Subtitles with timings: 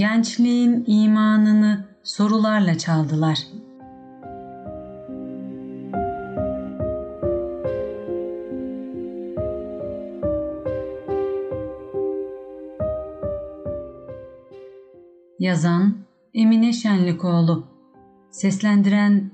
[0.00, 3.38] Gençliğin imanını sorularla çaldılar.
[15.38, 15.94] Yazan
[16.34, 17.66] Emine Şenlikoğlu
[18.30, 19.30] Seslendiren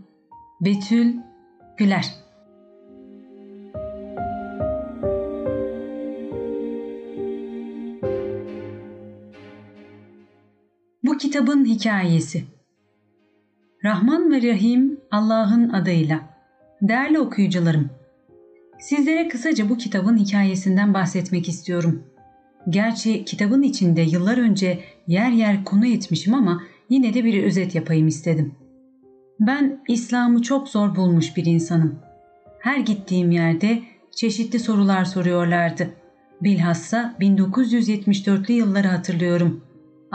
[0.61, 1.17] Betül
[1.77, 2.26] Güler
[11.37, 12.45] kitabın hikayesi
[13.85, 16.21] Rahman ve Rahim Allah'ın adıyla
[16.83, 17.91] Değerli okuyucularım,
[18.81, 22.03] sizlere kısaca bu kitabın hikayesinden bahsetmek istiyorum.
[22.71, 28.09] Gerçi kitabın içinde yıllar önce yer yer konu etmişim ama yine de bir özet yapayım
[28.09, 28.55] istedim.
[29.41, 31.99] Ben İslam'ı çok zor bulmuş bir insanım.
[32.59, 35.91] Her gittiğim yerde çeşitli sorular soruyorlardı.
[36.43, 39.66] Bilhassa 1974'lü yılları hatırlıyorum.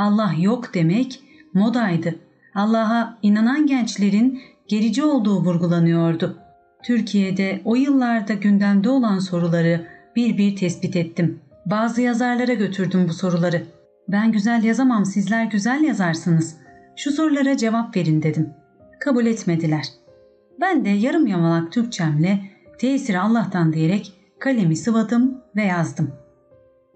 [0.01, 2.15] Allah yok demek modaydı.
[2.55, 6.37] Allah'a inanan gençlerin gerici olduğu vurgulanıyordu.
[6.83, 11.39] Türkiye'de o yıllarda gündemde olan soruları bir bir tespit ettim.
[11.65, 13.63] Bazı yazarlara götürdüm bu soruları.
[14.07, 16.57] Ben güzel yazamam sizler güzel yazarsınız.
[16.95, 18.49] Şu sorulara cevap verin dedim.
[18.99, 19.85] Kabul etmediler.
[20.61, 22.39] Ben de yarım yamalak Türkçemle
[22.79, 26.11] tesiri Allah'tan diyerek kalemi sıvadım ve yazdım.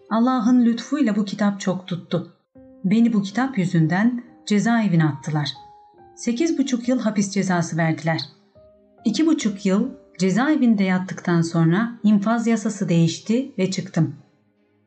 [0.10, 2.35] Allah'ın lütfuyla bu kitap çok tuttu.
[2.86, 5.50] Beni bu kitap yüzünden cezaevine attılar.
[6.16, 8.22] Sekiz buçuk yıl hapis cezası verdiler.
[9.06, 14.16] İki buçuk yıl cezaevinde yattıktan sonra infaz yasası değişti ve çıktım.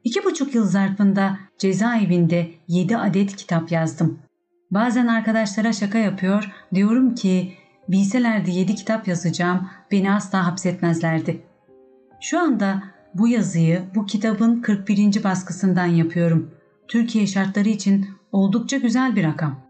[0.04, 4.18] İki buçuk yıl zarfında cezaevinde yedi adet kitap yazdım.
[4.70, 7.52] Bazen arkadaşlara şaka yapıyor, diyorum ki
[7.88, 11.42] bilselerdi yedi kitap yazacağım, beni asla hapsetmezlerdi.
[12.20, 12.82] Şu anda
[13.14, 15.24] bu yazıyı bu kitabın 41.
[15.24, 16.57] baskısından yapıyorum.
[16.88, 19.60] Türkiye şartları için oldukça güzel bir rakam.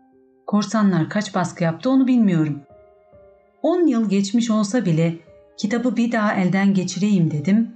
[0.47, 2.61] Korsanlar kaç baskı yaptı onu bilmiyorum.
[3.63, 5.19] 10 yıl geçmiş olsa bile
[5.57, 7.73] kitabı bir daha elden geçireyim dedim.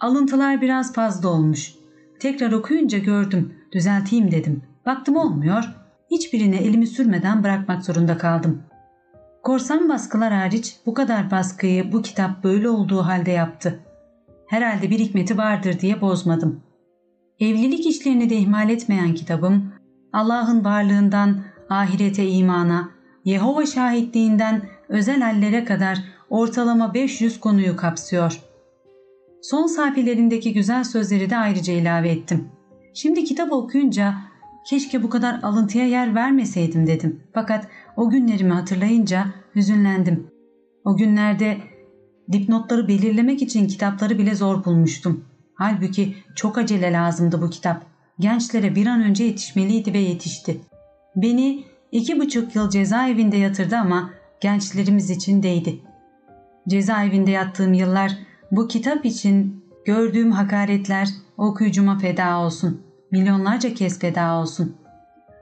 [0.00, 1.74] Alıntılar biraz fazla olmuş.
[2.20, 4.62] Tekrar okuyunca gördüm, düzelteyim dedim.
[4.86, 5.64] Baktım olmuyor,
[6.10, 8.62] hiçbirine elimi sürmeden bırakmak zorunda kaldım.
[9.42, 13.80] Korsan baskılar hariç bu kadar baskıyı bu kitap böyle olduğu halde yaptı.
[14.46, 16.62] Herhalde bir hikmeti vardır diye bozmadım.
[17.40, 19.72] Evlilik işlerini de ihmal etmeyen kitabım,
[20.12, 22.90] Allah'ın varlığından ahirete imana,
[23.24, 25.98] Yehova şahitliğinden özel hallere kadar
[26.30, 28.40] ortalama 500 konuyu kapsıyor.
[29.42, 32.48] Son sayfelerindeki güzel sözleri de ayrıca ilave ettim.
[32.94, 34.14] Şimdi kitap okuyunca
[34.70, 37.22] keşke bu kadar alıntıya yer vermeseydim dedim.
[37.32, 40.26] Fakat o günlerimi hatırlayınca hüzünlendim.
[40.84, 41.58] O günlerde
[42.32, 45.24] dipnotları belirlemek için kitapları bile zor bulmuştum.
[45.54, 47.82] Halbuki çok acele lazımdı bu kitap.
[48.18, 50.60] Gençlere bir an önce yetişmeliydi ve yetişti.
[51.16, 54.10] Beni iki buçuk yıl cezaevinde yatırdı ama
[54.40, 55.80] gençlerimiz için değdi.
[56.68, 58.12] Cezaevinde yattığım yıllar
[58.50, 62.82] bu kitap için gördüğüm hakaretler okuyucuma feda olsun.
[63.10, 64.76] Milyonlarca kez feda olsun.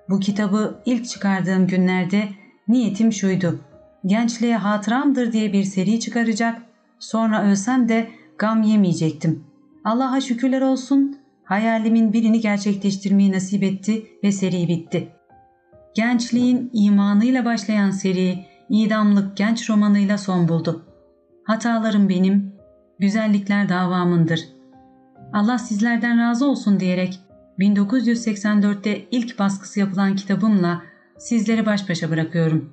[0.08, 2.28] Bu kitabı ilk çıkardığım günlerde
[2.68, 3.60] niyetim şuydu.
[4.06, 6.62] Gençliğe hatıramdır diye bir seri çıkaracak,
[6.98, 9.44] sonra ölsem de gam yemeyecektim.
[9.84, 15.08] Allah'a şükürler olsun hayalimin birini gerçekleştirmeyi nasip etti ve seri bitti.
[15.94, 20.84] Gençliğin imanıyla başlayan seri idamlık genç romanıyla son buldu.
[21.44, 22.54] Hatalarım benim,
[22.98, 24.40] güzellikler davamındır.
[25.32, 27.20] Allah sizlerden razı olsun diyerek
[27.58, 30.82] 1984'te ilk baskısı yapılan kitabımla
[31.18, 32.72] sizleri baş başa bırakıyorum.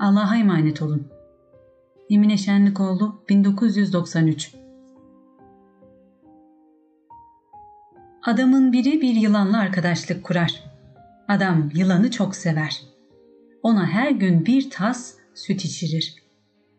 [0.00, 1.06] Allah'a emanet olun.
[2.10, 4.63] Emine Şenlikoğlu 1993
[8.24, 10.64] Adamın biri bir yılanla arkadaşlık kurar.
[11.28, 12.82] Adam yılanı çok sever.
[13.62, 16.14] Ona her gün bir tas süt içirir.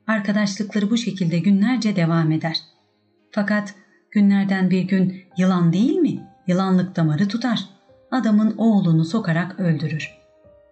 [0.07, 2.57] Arkadaşlıkları bu şekilde günlerce devam eder.
[3.31, 3.75] Fakat
[4.11, 6.27] günlerden bir gün yılan değil mi?
[6.47, 7.69] Yılanlık damarı tutar.
[8.11, 10.13] Adamın oğlunu sokarak öldürür.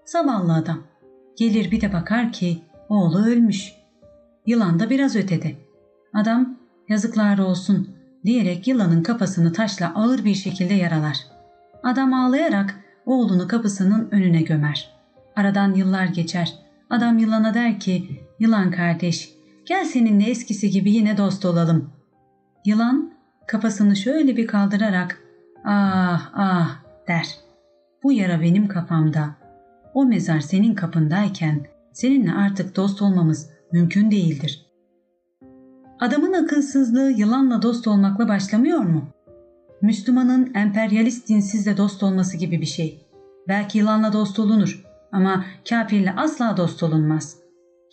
[0.06, 0.84] Zavallı adam.
[1.38, 3.74] Gelir bir de bakar ki oğlu ölmüş.
[4.46, 5.56] Yılan da biraz ötede.
[6.14, 6.58] Adam
[6.90, 7.93] yazıklar olsun
[8.26, 11.18] diyerek yılanın kafasını taşla ağır bir şekilde yaralar.
[11.84, 12.76] Adam ağlayarak
[13.06, 14.94] oğlunu kapısının önüne gömer.
[15.36, 16.54] Aradan yıllar geçer.
[16.90, 19.34] Adam yılana der ki, yılan kardeş
[19.66, 21.90] gel seninle eskisi gibi yine dost olalım.
[22.66, 23.14] Yılan
[23.48, 25.22] kafasını şöyle bir kaldırarak
[25.66, 27.28] ah ah der.
[28.04, 29.30] Bu yara benim kafamda.
[29.94, 34.63] O mezar senin kapındayken seninle artık dost olmamız mümkün değildir.
[36.04, 39.08] Adamın akılsızlığı yılanla dost olmakla başlamıyor mu?
[39.82, 43.06] Müslümanın emperyalist dinsizle dost olması gibi bir şey.
[43.48, 47.38] Belki yılanla dost olunur ama kafirle asla dost olunmaz.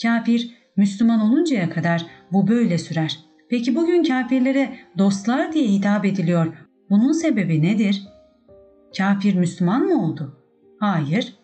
[0.03, 3.19] Kafir Müslüman oluncaya kadar bu böyle sürer.
[3.51, 6.47] Peki bugün kafirlere dostlar diye hitap ediliyor.
[6.91, 8.03] Bunun sebebi nedir?
[8.97, 10.37] Kafir Müslüman mı oldu?
[10.81, 11.35] Hayır.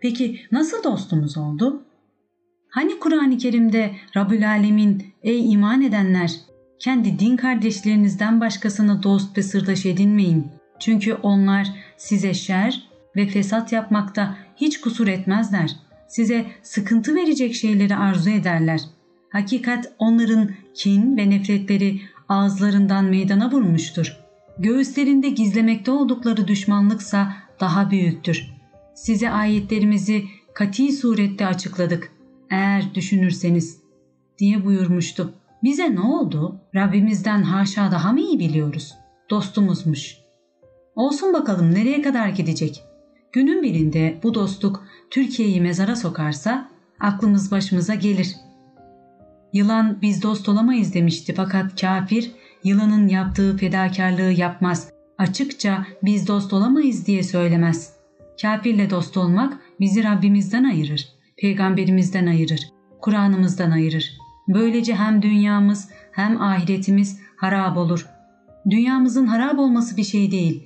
[0.00, 1.82] Peki nasıl dostumuz oldu?
[2.74, 6.32] Hani Kur'an-ı Kerim'de Rabbül Alemin ey iman edenler
[6.78, 10.46] kendi din kardeşlerinizden başkasını dost ve sırdaş edinmeyin.
[10.78, 15.76] Çünkü onlar size şer ve fesat yapmakta hiç kusur etmezler.
[16.08, 18.80] Size sıkıntı verecek şeyleri arzu ederler.
[19.30, 24.16] Hakikat onların kin ve nefretleri ağızlarından meydana vurmuştur.
[24.58, 28.46] Göğüslerinde gizlemekte oldukları düşmanlıksa daha büyüktür.
[28.94, 30.24] Size ayetlerimizi
[30.54, 32.13] kati surette açıkladık.
[32.50, 33.80] Eğer düşünürseniz
[34.38, 35.34] diye buyurmuştu.
[35.62, 36.60] Bize ne oldu?
[36.74, 38.94] Rabbimizden haşa daha mı iyi biliyoruz?
[39.30, 40.16] Dostumuzmuş.
[40.96, 42.82] Olsun bakalım nereye kadar gidecek?
[43.32, 46.68] Günün birinde bu dostluk Türkiye'yi mezara sokarsa
[47.00, 48.36] aklımız başımıza gelir.
[49.52, 52.32] Yılan biz dost olamayız demişti fakat kafir
[52.64, 54.90] yılanın yaptığı fedakarlığı yapmaz.
[55.18, 57.92] Açıkça biz dost olamayız diye söylemez.
[58.42, 62.70] Kafirle dost olmak bizi Rabbimizden ayırır, peygamberimizden ayırır,
[63.00, 64.18] Kur'an'ımızdan ayırır.
[64.48, 68.06] Böylece hem dünyamız hem ahiretimiz harap olur.
[68.70, 70.62] Dünyamızın harap olması bir şey değil.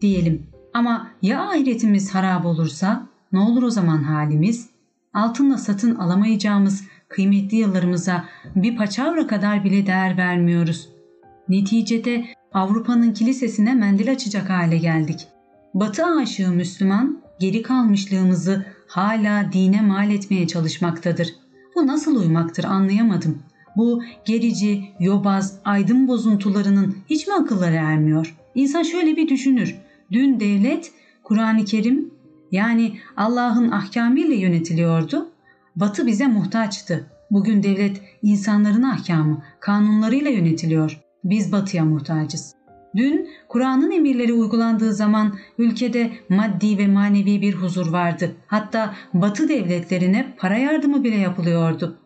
[0.00, 4.70] Diyelim ama ya ahiretimiz harap olursa ne olur o zaman halimiz?
[5.14, 8.24] Altınla satın alamayacağımız kıymetli yıllarımıza
[8.56, 10.88] bir paçavra kadar bile değer vermiyoruz.
[11.48, 15.28] Neticede Avrupa'nın kilisesine mendil açacak hale geldik.
[15.74, 21.34] Batı aşığı Müslüman geri kalmışlığımızı hala dine mal etmeye çalışmaktadır.
[21.74, 23.42] Bu nasıl uymaktır anlayamadım.
[23.76, 28.36] Bu gerici, yobaz, aydın bozuntularının hiç mi akılları ermiyor?
[28.54, 29.74] İnsan şöyle bir düşünür.
[30.12, 30.92] Dün devlet
[31.22, 32.10] Kur'an-ı Kerim
[32.52, 35.30] yani Allah'ın ahkamıyla yönetiliyordu.
[35.76, 37.06] Batı bize muhtaçtı.
[37.30, 41.00] Bugün devlet insanların ahkamı, kanunlarıyla yönetiliyor.
[41.24, 42.55] Biz batıya muhtacız.
[42.96, 48.36] Dün Kur'an'ın emirleri uygulandığı zaman ülkede maddi ve manevi bir huzur vardı.
[48.46, 51.98] Hatta batı devletlerine para yardımı bile yapılıyordu.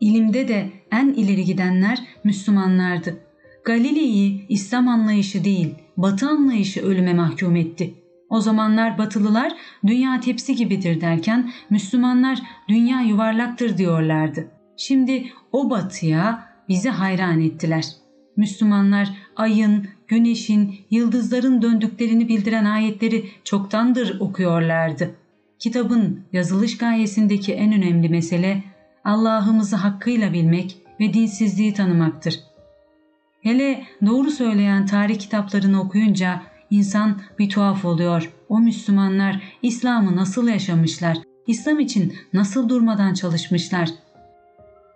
[0.00, 3.18] İlimde de en ileri gidenler Müslümanlardı.
[3.64, 7.94] Galile'yi İslam anlayışı değil, batı anlayışı ölüme mahkum etti.
[8.30, 9.52] O zamanlar batılılar
[9.86, 14.48] dünya tepsi gibidir derken Müslümanlar dünya yuvarlaktır diyorlardı.
[14.76, 17.84] Şimdi o batıya bizi hayran ettiler.
[18.36, 25.14] Müslümanlar ayın, güneşin, yıldızların döndüklerini bildiren ayetleri çoktandır okuyorlardı.
[25.58, 28.64] Kitabın yazılış gayesindeki en önemli mesele
[29.04, 32.40] Allah'ımızı hakkıyla bilmek ve dinsizliği tanımaktır.
[33.42, 38.32] Hele doğru söyleyen tarih kitaplarını okuyunca insan bir tuhaf oluyor.
[38.48, 41.18] O Müslümanlar İslam'ı nasıl yaşamışlar?
[41.46, 43.88] İslam için nasıl durmadan çalışmışlar?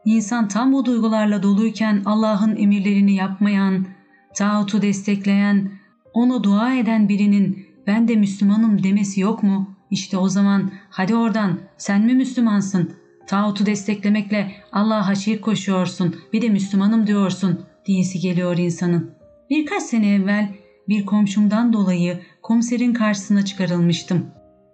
[0.05, 3.87] İnsan tam bu duygularla doluyken Allah'ın emirlerini yapmayan,
[4.35, 5.71] tağutu destekleyen,
[6.13, 9.77] ona dua eden birinin ben de Müslümanım demesi yok mu?
[9.91, 12.93] İşte o zaman hadi oradan sen mi Müslümansın?
[13.27, 19.11] Tağutu desteklemekle Allah'a şirk koşuyorsun bir de Müslümanım diyorsun diyesi geliyor insanın.
[19.51, 20.55] Birkaç sene evvel
[20.89, 24.27] bir komşumdan dolayı komiserin karşısına çıkarılmıştım.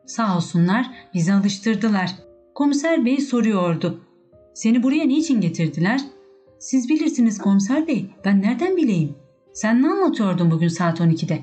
[0.07, 2.11] Sağ olsunlar bizi alıştırdılar.
[2.55, 4.05] Komiser bey soruyordu.
[4.55, 6.01] Seni buraya niçin getirdiler?
[6.59, 9.17] Siz bilirsiniz komiser bey ben nereden bileyim?
[9.55, 11.39] Sen ne anlatıyordun bugün saat 12'de?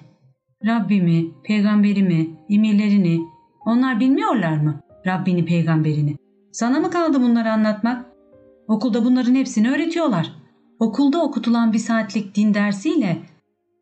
[0.66, 3.22] Rabbimi, peygamberimi, emirlerini.
[3.66, 4.82] Onlar bilmiyorlar mı?
[5.08, 6.16] Rabbini, peygamberini.
[6.52, 8.06] Sana mı kaldı bunları anlatmak?
[8.68, 10.34] Okulda bunların hepsini öğretiyorlar.
[10.80, 13.18] Okulda okutulan bir saatlik din dersiyle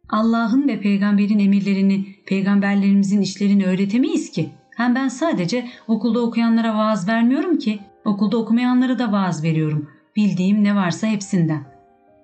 [0.10, 4.50] Allah'ın ve peygamberin emirlerini, peygamberlerimizin işlerini öğretemeyiz ki.
[4.76, 9.90] Hem ben sadece okulda okuyanlara vaaz vermiyorum ki, okulda okumayanlara da vaaz veriyorum.
[10.16, 11.64] Bildiğim ne varsa hepsinden.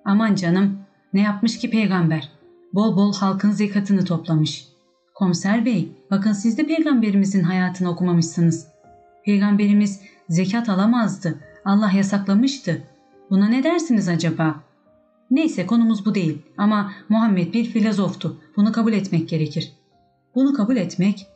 [0.04, 2.28] Aman canım, ne yapmış ki peygamber?
[2.74, 4.68] Bol bol halkın zekatını toplamış.
[5.14, 8.66] Komiser bey, bakın siz de peygamberimizin hayatını okumamışsınız.
[9.24, 11.40] Peygamberimiz zekat alamazdı.
[11.64, 12.82] Allah yasaklamıştı.
[13.30, 14.60] Buna ne dersiniz acaba?
[15.30, 18.40] Neyse konumuz bu değil ama Muhammed bir filozoftu.
[18.56, 19.72] Bunu kabul etmek gerekir.
[20.34, 21.26] Bunu kabul etmek,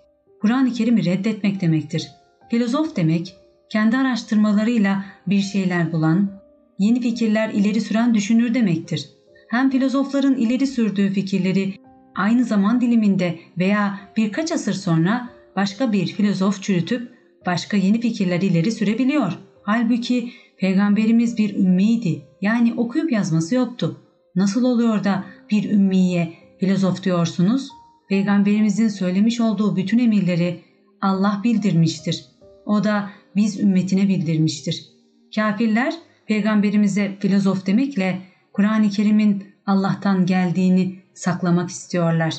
[0.40, 2.10] Kur'an-ı Kerim'i reddetmek demektir.
[2.50, 3.36] Filozof demek,
[3.68, 6.30] kendi araştırmalarıyla bir şeyler bulan,
[6.78, 9.10] yeni fikirler ileri süren düşünür demektir.
[9.50, 11.74] Hem filozofların ileri sürdüğü fikirleri
[12.14, 17.12] aynı zaman diliminde veya birkaç asır sonra başka bir filozof çürütüp
[17.46, 19.32] başka yeni fikirler ileri sürebiliyor.
[19.62, 22.22] Halbuki peygamberimiz bir ümmiydi.
[22.42, 24.00] Yani okuyup yazması yoktu.
[24.34, 27.68] Nasıl oluyor da bir ümmiye filozof diyorsunuz?
[28.08, 30.60] Peygamberimizin söylemiş olduğu bütün emirleri
[31.00, 32.24] Allah bildirmiştir.
[32.66, 34.86] O da biz ümmetine bildirmiştir.
[35.34, 35.94] Kafirler
[36.26, 42.34] peygamberimize filozof demekle Kur'an-ı Kerim'in Allah'tan geldiğini saklamak istiyorlar.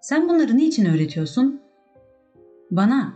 [0.00, 1.60] Sen bunları niçin öğretiyorsun?
[2.70, 3.12] Bana,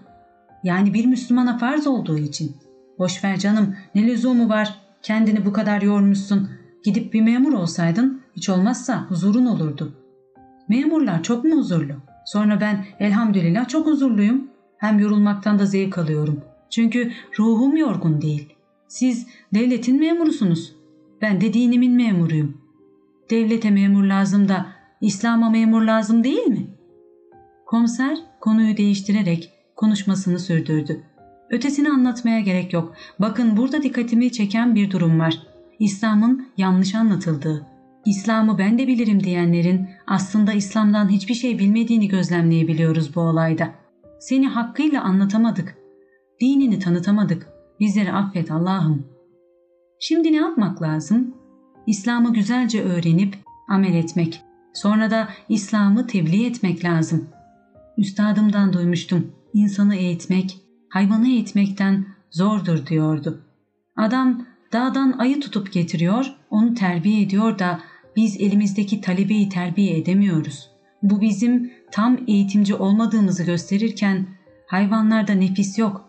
[0.64, 2.56] yani bir Müslümana farz olduğu için.
[2.98, 4.80] Boş ver canım, ne lüzumu var?
[5.02, 6.50] Kendini bu kadar yormuşsun.
[6.84, 9.92] Gidip bir memur olsaydın hiç olmazsa huzurun olurdu.
[10.68, 11.92] Memurlar çok mu huzurlu?
[12.26, 14.48] Sonra ben elhamdülillah çok huzurluyum.
[14.78, 16.40] Hem yorulmaktan da zevk alıyorum.
[16.70, 18.54] Çünkü ruhum yorgun değil.
[18.88, 20.76] Siz devletin memurusunuz.
[21.22, 22.56] Ben de dinimin memuruyum.
[23.30, 24.66] Devlete memur lazım da
[25.00, 26.66] İslam'a memur lazım değil mi?
[27.66, 31.02] Komiser konuyu değiştirerek konuşmasını sürdürdü.
[31.50, 32.94] Ötesini anlatmaya gerek yok.
[33.18, 35.42] Bakın burada dikkatimi çeken bir durum var.
[35.78, 37.66] İslam'ın yanlış anlatıldığı.
[38.06, 43.70] İslam'ı ben de bilirim diyenlerin aslında İslam'dan hiçbir şey bilmediğini gözlemleyebiliyoruz bu olayda.
[44.20, 45.76] Seni hakkıyla anlatamadık.
[46.40, 47.46] Dinini tanıtamadık.
[47.80, 49.11] Bizleri affet Allah'ım.
[50.04, 51.34] Şimdi ne yapmak lazım?
[51.86, 53.36] İslam'ı güzelce öğrenip
[53.68, 54.42] amel etmek.
[54.74, 57.28] Sonra da İslam'ı tebliğ etmek lazım.
[57.98, 59.32] Üstadımdan duymuştum.
[59.54, 63.44] İnsanı eğitmek, hayvanı eğitmekten zordur diyordu.
[63.96, 67.80] Adam dağdan ayı tutup getiriyor, onu terbiye ediyor da
[68.16, 70.70] biz elimizdeki talebeyi terbiye edemiyoruz.
[71.02, 74.26] Bu bizim tam eğitimci olmadığımızı gösterirken
[74.66, 76.08] hayvanlarda nefis yok.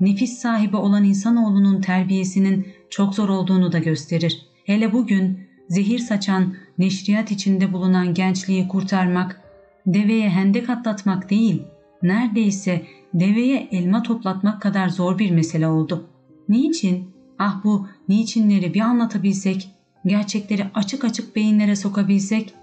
[0.00, 4.46] Nefis sahibi olan insanoğlunun terbiyesinin çok zor olduğunu da gösterir.
[4.64, 9.40] Hele bugün zehir saçan, neşriyat içinde bulunan gençliği kurtarmak,
[9.86, 11.62] deveye hendek atlatmak değil,
[12.02, 16.08] neredeyse deveye elma toplatmak kadar zor bir mesele oldu.
[16.48, 17.12] Niçin?
[17.38, 19.68] Ah bu niçinleri bir anlatabilsek,
[20.06, 22.54] gerçekleri açık açık beyinlere sokabilsek,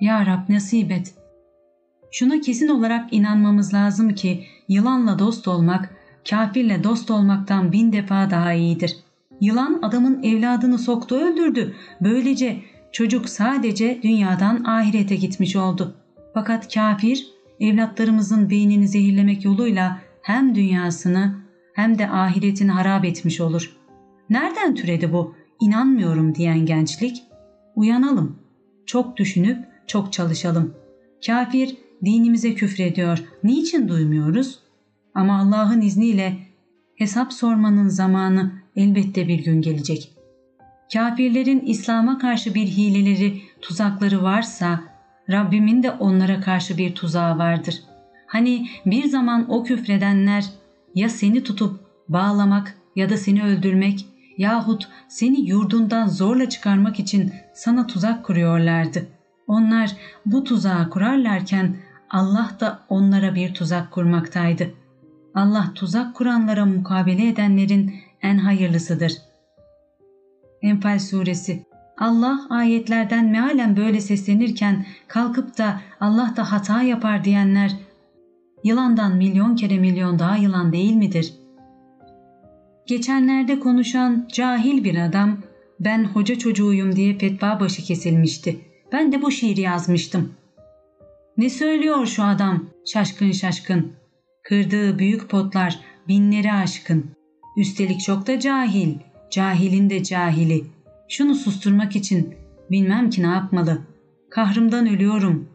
[0.00, 1.14] Ya Rab nasip et.
[2.10, 5.94] Şuna kesin olarak inanmamız lazım ki yılanla dost olmak,
[6.30, 9.03] kafirle dost olmaktan bin defa daha iyidir.
[9.44, 11.74] Yılan adamın evladını soktu öldürdü.
[12.00, 15.94] Böylece çocuk sadece dünyadan ahirete gitmiş oldu.
[16.34, 17.26] Fakat kafir
[17.60, 21.34] evlatlarımızın beynini zehirlemek yoluyla hem dünyasını
[21.74, 23.76] hem de ahiretini harap etmiş olur.
[24.30, 27.22] Nereden türedi bu inanmıyorum diyen gençlik?
[27.76, 28.38] Uyanalım.
[28.86, 30.74] Çok düşünüp çok çalışalım.
[31.26, 33.24] Kafir dinimize küfrediyor.
[33.42, 34.58] Niçin duymuyoruz?
[35.14, 36.36] Ama Allah'ın izniyle
[36.96, 40.10] hesap sormanın zamanı elbette bir gün gelecek.
[40.92, 44.80] Kafirlerin İslam'a karşı bir hileleri, tuzakları varsa
[45.30, 47.74] Rabbimin de onlara karşı bir tuzağı vardır.
[48.26, 50.44] Hani bir zaman o küfredenler
[50.94, 54.06] ya seni tutup bağlamak ya da seni öldürmek
[54.38, 59.06] yahut seni yurdundan zorla çıkarmak için sana tuzak kuruyorlardı.
[59.46, 59.90] Onlar
[60.26, 61.76] bu tuzağı kurarlarken
[62.10, 64.70] Allah da onlara bir tuzak kurmaktaydı.
[65.34, 69.12] Allah tuzak kuranlara mukabele edenlerin en hayırlısıdır.
[70.62, 71.66] Enfal Suresi
[71.98, 77.76] Allah ayetlerden mealen böyle seslenirken kalkıp da Allah da hata yapar diyenler
[78.64, 81.34] yılandan milyon kere milyon daha yılan değil midir?
[82.86, 85.38] Geçenlerde konuşan cahil bir adam
[85.80, 88.60] ben hoca çocuğuyum diye fetva başı kesilmişti.
[88.92, 90.32] Ben de bu şiiri yazmıştım.
[91.36, 93.92] Ne söylüyor şu adam şaşkın şaşkın.
[94.42, 97.10] Kırdığı büyük potlar binleri aşkın.
[97.56, 98.94] Üstelik çok da cahil.
[99.30, 100.64] Cahilin de cahili.
[101.08, 102.34] Şunu susturmak için
[102.70, 103.82] bilmem ki ne yapmalı.
[104.30, 105.48] Kahrımdan ölüyorum.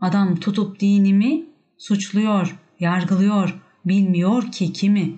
[0.00, 1.44] Adam tutup dinimi
[1.78, 5.14] suçluyor, yargılıyor, bilmiyor ki kimi.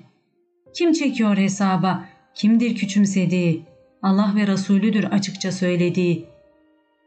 [0.74, 3.64] Kim çekiyor hesaba, kimdir küçümsediği,
[4.02, 6.26] Allah ve Resulüdür açıkça söylediği.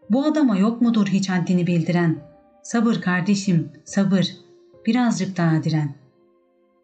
[0.10, 2.20] Bu adama yok mudur hiç haddini bildiren?
[2.64, 4.28] Sabır kardeşim, sabır.
[4.86, 6.03] Birazcık daha diren.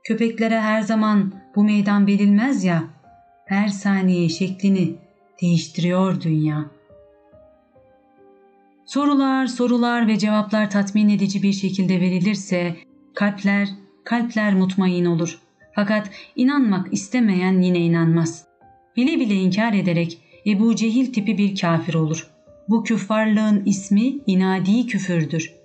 [0.10, 2.84] Köpeklere her zaman bu meydan verilmez ya,
[3.46, 4.96] her saniye şeklini
[5.42, 6.66] değiştiriyor dünya.
[8.86, 12.76] Sorular, sorular ve cevaplar tatmin edici bir şekilde verilirse
[13.14, 13.70] kalpler,
[14.04, 15.40] kalpler mutmain olur.
[15.76, 18.46] Fakat inanmak istemeyen yine inanmaz.
[18.96, 22.28] Bile bile inkar ederek Ebu Cehil tipi bir kafir olur.
[22.70, 25.59] Bu küffarlığın ismi inadi küfürdür.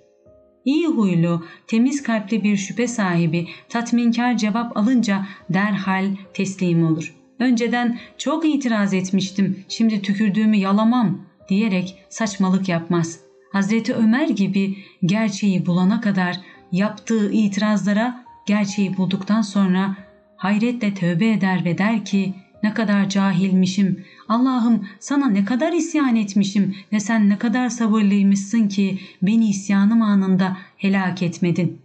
[0.65, 7.15] İyi huylu, temiz kalpli bir şüphe sahibi tatminkar cevap alınca derhal teslim olur.
[7.39, 13.19] Önceden çok itiraz etmiştim, şimdi tükürdüğümü yalamam diyerek saçmalık yapmaz.
[13.51, 16.35] Hazreti Ömer gibi gerçeği bulana kadar
[16.71, 19.97] yaptığı itirazlara gerçeği bulduktan sonra
[20.37, 22.33] hayretle tövbe eder ve der ki
[22.65, 28.99] ne kadar cahilmişim, Allah'ım sana ne kadar isyan etmişim ve sen ne kadar sabırlıymışsın ki
[29.21, 31.81] beni isyanım anında helak etmedin.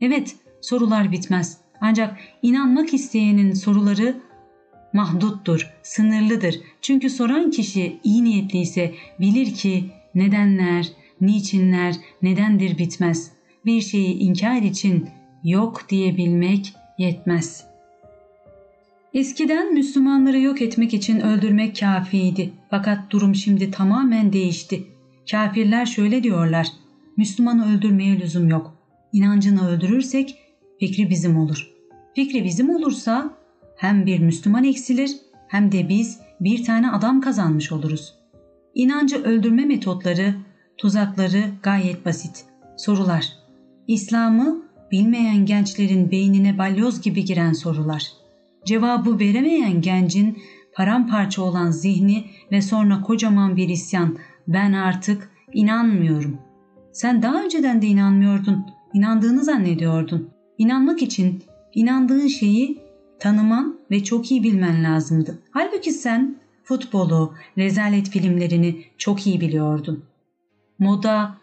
[0.00, 1.58] Evet sorular bitmez.
[1.80, 4.16] Ancak inanmak isteyenin soruları
[4.92, 6.60] mahduttur, sınırlıdır.
[6.82, 10.86] Çünkü soran kişi iyi niyetliyse bilir ki nedenler,
[11.20, 13.32] niçinler, nedendir bitmez.
[13.66, 15.08] Bir şeyi inkar için
[15.44, 17.67] yok diyebilmek yetmez.
[19.18, 22.52] Eskiden Müslümanları yok etmek için öldürmek kafiydi.
[22.70, 24.84] Fakat durum şimdi tamamen değişti.
[25.30, 26.66] Kafirler şöyle diyorlar.
[27.16, 28.74] Müslümanı öldürmeye lüzum yok.
[29.12, 30.38] İnancını öldürürsek
[30.80, 31.70] fikri bizim olur.
[32.14, 33.30] Fikri bizim olursa
[33.76, 35.10] hem bir Müslüman eksilir
[35.48, 38.14] hem de biz bir tane adam kazanmış oluruz.
[38.74, 40.34] İnancı öldürme metotları,
[40.76, 42.44] tuzakları gayet basit.
[42.76, 43.28] Sorular.
[43.88, 48.02] İslam'ı bilmeyen gençlerin beynine balyoz gibi giren sorular.
[48.68, 50.38] Cevabı veremeyen gencin
[50.74, 54.18] paramparça olan zihni ve sonra kocaman bir isyan.
[54.48, 56.38] Ben artık inanmıyorum.
[56.92, 58.66] Sen daha önceden de inanmıyordun.
[58.94, 60.30] İnandığını zannediyordun.
[60.58, 61.42] İnanmak için
[61.74, 62.78] inandığın şeyi
[63.20, 65.42] tanıman ve çok iyi bilmen lazımdı.
[65.50, 70.04] Halbuki sen futbolu, rezalet filmlerini çok iyi biliyordun.
[70.78, 71.34] Moda,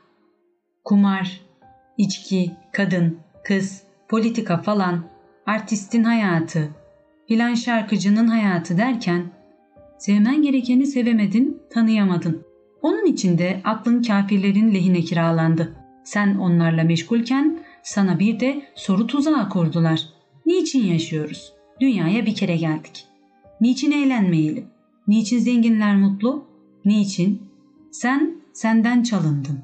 [0.83, 1.41] kumar,
[1.97, 5.03] içki, kadın, kız, politika falan,
[5.45, 6.84] artistin hayatı,
[7.27, 9.23] filan şarkıcının hayatı derken
[9.99, 12.45] sevmen gerekeni sevemedin, tanıyamadın.
[12.81, 15.75] Onun içinde aklın kafirlerin lehine kiralandı.
[16.03, 20.09] Sen onlarla meşgulken sana bir de soru tuzağı kurdular.
[20.45, 21.53] Niçin yaşıyoruz?
[21.81, 23.05] Dünyaya bir kere geldik.
[23.61, 24.65] Niçin eğlenmeyelim?
[25.07, 26.47] Niçin zenginler mutlu?
[26.85, 27.41] Niçin?
[27.91, 29.59] Sen senden çalındın.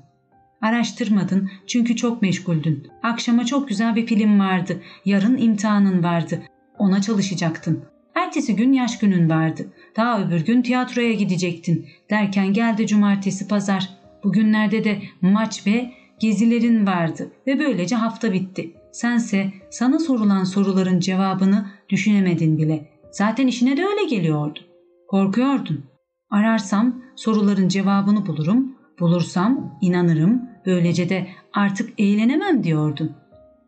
[0.62, 2.88] Araştırmadın çünkü çok meşguldün.
[3.04, 4.82] Akşama çok güzel bir film vardı.
[5.06, 6.44] Yarın imtihanın vardı.
[6.82, 7.84] Ona çalışacaktın.
[8.16, 9.68] Ertesi gün yaş günün vardı.
[9.96, 11.86] Daha öbür gün tiyatroya gidecektin.
[12.10, 13.90] Derken geldi cumartesi pazar.
[14.24, 18.74] Bugünlerde de maç ve gezilerin vardı ve böylece hafta bitti.
[18.92, 22.90] Sense sana sorulan soruların cevabını düşünemedin bile.
[23.12, 24.60] Zaten işine de öyle geliyordu.
[25.08, 25.86] Korkuyordun.
[26.30, 33.12] Ararsam soruların cevabını bulurum, bulursam inanırım, böylece de artık eğlenemem diyordun.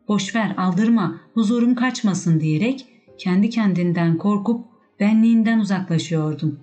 [0.08, 4.64] Boşver aldırma, huzurum kaçmasın diyerek kendi kendinden korkup
[5.00, 6.58] benliğinden uzaklaşıyordun.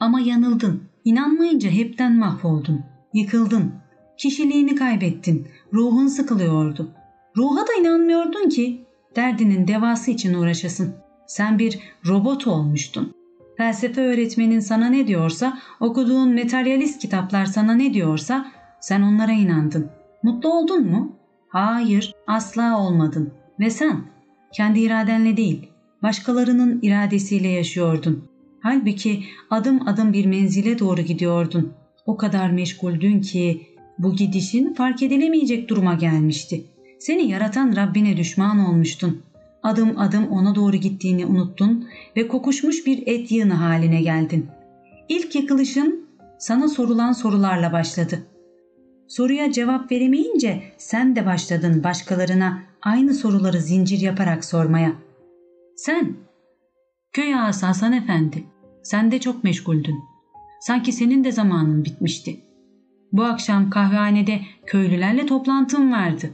[0.00, 0.82] Ama yanıldın.
[1.04, 2.80] İnanmayınca hepten mahvoldun.
[3.14, 3.72] Yıkıldın.
[4.18, 5.48] Kişiliğini kaybettin.
[5.72, 6.90] Ruhun sıkılıyordu.
[7.36, 8.84] Ruha da inanmıyordun ki
[9.16, 10.94] derdinin devası için uğraşasın.
[11.26, 11.78] Sen bir
[12.08, 13.14] robot olmuştun.
[13.56, 18.46] Felsefe öğretmenin sana ne diyorsa, okuduğun materyalist kitaplar sana ne diyorsa
[18.80, 19.90] sen onlara inandın.
[20.22, 21.16] Mutlu oldun mu?
[21.48, 23.32] Hayır, asla olmadın.
[23.60, 24.15] Ve sen
[24.56, 25.66] kendi iradenle değil,
[26.02, 28.24] başkalarının iradesiyle yaşıyordun.
[28.60, 31.72] Halbuki adım adım bir menzile doğru gidiyordun.
[32.06, 33.66] O kadar meşguldün ki
[33.98, 36.64] bu gidişin fark edilemeyecek duruma gelmişti.
[36.98, 39.22] Seni yaratan Rabbine düşman olmuştun.
[39.62, 44.46] Adım adım ona doğru gittiğini unuttun ve kokuşmuş bir et yığını haline geldin.
[45.08, 48.26] İlk yıkılışın sana sorulan sorularla başladı.
[49.08, 54.92] Soruya cevap veremeyince sen de başladın başkalarına aynı soruları zincir yaparak sormaya.
[55.76, 56.16] Sen,
[57.12, 58.44] köy ağası Hasan Efendi,
[58.82, 59.96] sen de çok meşguldün.
[60.60, 62.40] Sanki senin de zamanın bitmişti.
[63.12, 66.30] Bu akşam kahvehanede köylülerle toplantım vardı.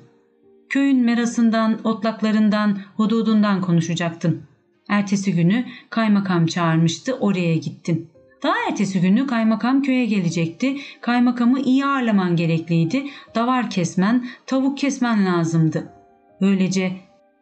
[0.69, 4.43] Köyün merasından, otlaklarından, hududundan konuşacaktın.
[4.89, 8.12] Ertesi günü kaymakam çağırmıştı, oraya gittin.
[8.43, 10.77] Daha ertesi günü kaymakam köye gelecekti.
[11.01, 13.07] Kaymakamı iyi ağırlaman gerekliydi.
[13.35, 15.93] Davar kesmen, tavuk kesmen lazımdı.
[16.41, 16.93] Böylece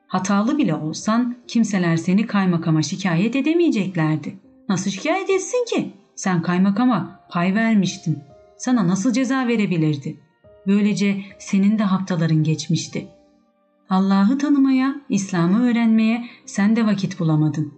[0.07, 4.37] hatalı bile olsan kimseler seni kaymakama şikayet edemeyeceklerdi.
[4.69, 5.93] Nasıl şikayet etsin ki?
[6.15, 8.19] Sen kaymakama pay vermiştin.
[8.57, 10.21] Sana nasıl ceza verebilirdi?
[10.67, 13.09] Böylece senin de haftaların geçmişti.
[13.91, 17.75] Allah'ı tanımaya, İslam'ı öğrenmeye sen de vakit bulamadın.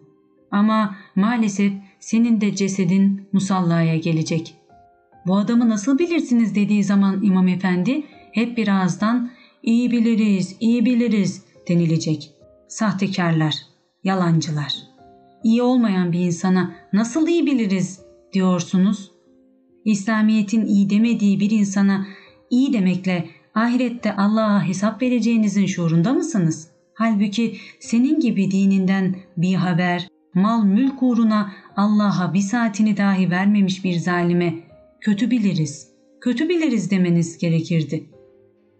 [0.51, 4.55] Ama maalesef senin de cesedin musallaya gelecek.
[5.27, 9.31] Bu adamı nasıl bilirsiniz dediği zaman İmam Efendi hep bir ağızdan
[9.62, 12.31] iyi biliriz, iyi biliriz denilecek.
[12.69, 13.55] Sahtekarlar,
[14.05, 14.75] yalancılar.
[15.45, 18.01] İyi olmayan bir insana nasıl iyi biliriz
[18.33, 19.12] diyorsunuz?
[19.85, 22.07] İslamiyet'in iyi demediği bir insana
[22.51, 26.69] iyi demekle ahirette Allah'a hesap vereceğinizin şuurunda mısınız?
[26.95, 33.95] Halbuki senin gibi dininden bir haber, mal mülk uğruna Allah'a bir saatini dahi vermemiş bir
[33.95, 34.55] zalime
[35.01, 35.89] kötü biliriz,
[36.21, 38.05] kötü biliriz demeniz gerekirdi.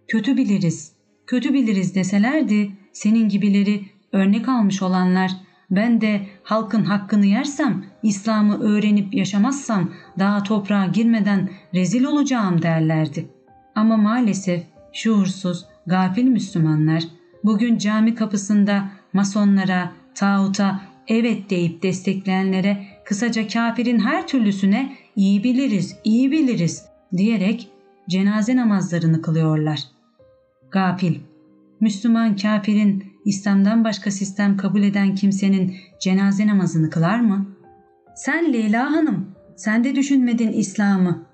[0.07, 0.93] Kötü biliriz,
[1.27, 5.31] kötü biliriz deselerdi senin gibileri örnek almış olanlar
[5.71, 13.29] ben de halkın hakkını yersem, İslam'ı öğrenip yaşamazsam daha toprağa girmeden rezil olacağım derlerdi.
[13.75, 17.03] Ama maalesef şuursuz, gafil Müslümanlar
[17.43, 26.31] Bugün cami kapısında masonlara, tağuta evet deyip destekleyenlere kısaca kafirin her türlüsüne iyi biliriz, iyi
[26.31, 26.85] biliriz
[27.17, 27.69] diyerek
[28.09, 29.79] cenaze namazlarını kılıyorlar.
[30.71, 31.19] Gafil,
[31.79, 37.45] Müslüman kafirin İslam'dan başka sistem kabul eden kimsenin cenaze namazını kılar mı?
[38.15, 41.25] Sen Leyla Hanım, sen de düşünmedin İslam'ı.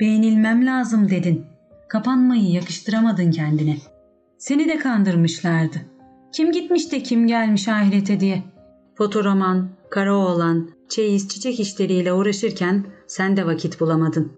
[0.00, 1.44] Beğenilmem lazım dedin.
[1.88, 3.76] Kapanmayı yakıştıramadın kendine.
[4.38, 5.76] Seni de kandırmışlardı.
[6.32, 8.42] Kim gitmiş de kim gelmiş ahirete diye.
[9.00, 14.32] Fotoroman, Karaoğlan, çeyiz çiçek işleriyle uğraşırken sen de vakit bulamadın.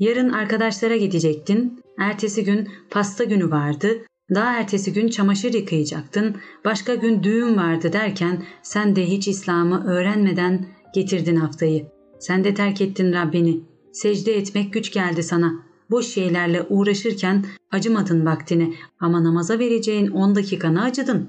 [0.00, 3.88] Yarın arkadaşlara gidecektin, ertesi gün pasta günü vardı,
[4.34, 10.66] daha ertesi gün çamaşır yıkayacaktın, başka gün düğün vardı derken sen de hiç İslam'ı öğrenmeden
[10.94, 11.86] getirdin haftayı.
[12.18, 13.60] Sen de terk ettin Rabbini.
[13.92, 15.52] Secde etmek güç geldi sana.
[15.90, 21.28] Boş şeylerle uğraşırken acımadın vaktine ama namaza vereceğin 10 dakikanı acıdın.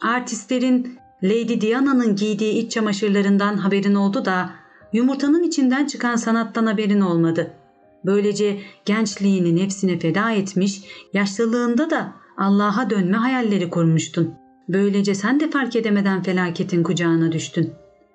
[0.00, 4.50] Artistlerin Lady Diana'nın giydiği iç çamaşırlarından haberin oldu da
[4.92, 7.52] yumurtanın içinden çıkan sanattan haberin olmadı.
[8.04, 10.80] Böylece gençliğinin hepsine feda etmiş,
[11.12, 14.34] yaşlılığında da Allah'a dönme hayalleri kurmuştun.
[14.68, 17.72] Böylece sen de fark edemeden felaketin kucağına düştün.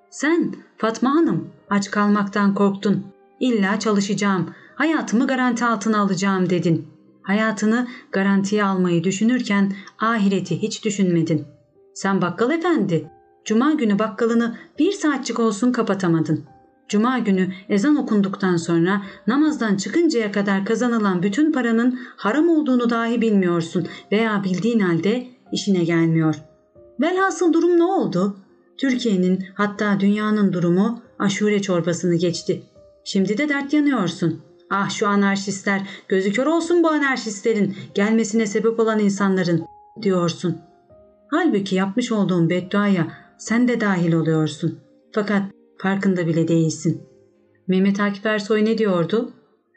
[0.09, 3.05] Sen Fatma Hanım aç kalmaktan korktun.
[3.39, 6.87] İlla çalışacağım, hayatımı garanti altına alacağım dedin.
[7.21, 11.45] Hayatını garantiye almayı düşünürken ahireti hiç düşünmedin.
[11.93, 13.11] Sen bakkal efendi,
[13.45, 16.43] cuma günü bakkalını bir saatçik olsun kapatamadın.
[16.87, 23.87] Cuma günü ezan okunduktan sonra namazdan çıkıncaya kadar kazanılan bütün paranın haram olduğunu dahi bilmiyorsun
[24.11, 26.35] veya bildiğin halde işine gelmiyor.
[27.01, 28.37] Velhasıl durum ne oldu?
[28.77, 32.63] Türkiye'nin hatta dünyanın durumu aşure çorbasını geçti.
[33.03, 34.41] Şimdi de dert yanıyorsun.
[34.69, 39.65] Ah şu anarşistler, gözü kör olsun bu anarşistlerin, gelmesine sebep olan insanların
[40.01, 40.57] diyorsun.
[41.33, 44.79] Halbuki yapmış olduğun bedduaya sen de dahil oluyorsun.
[45.11, 45.43] Fakat
[45.77, 47.01] farkında bile değilsin.
[47.67, 49.31] Mehmet Akif Ersoy ne diyordu?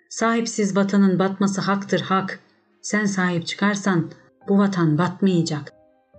[0.08, 2.40] Sahipsiz vatanın batması haktır hak.
[2.82, 4.10] Sen sahip çıkarsan
[4.48, 5.72] bu vatan batmayacak.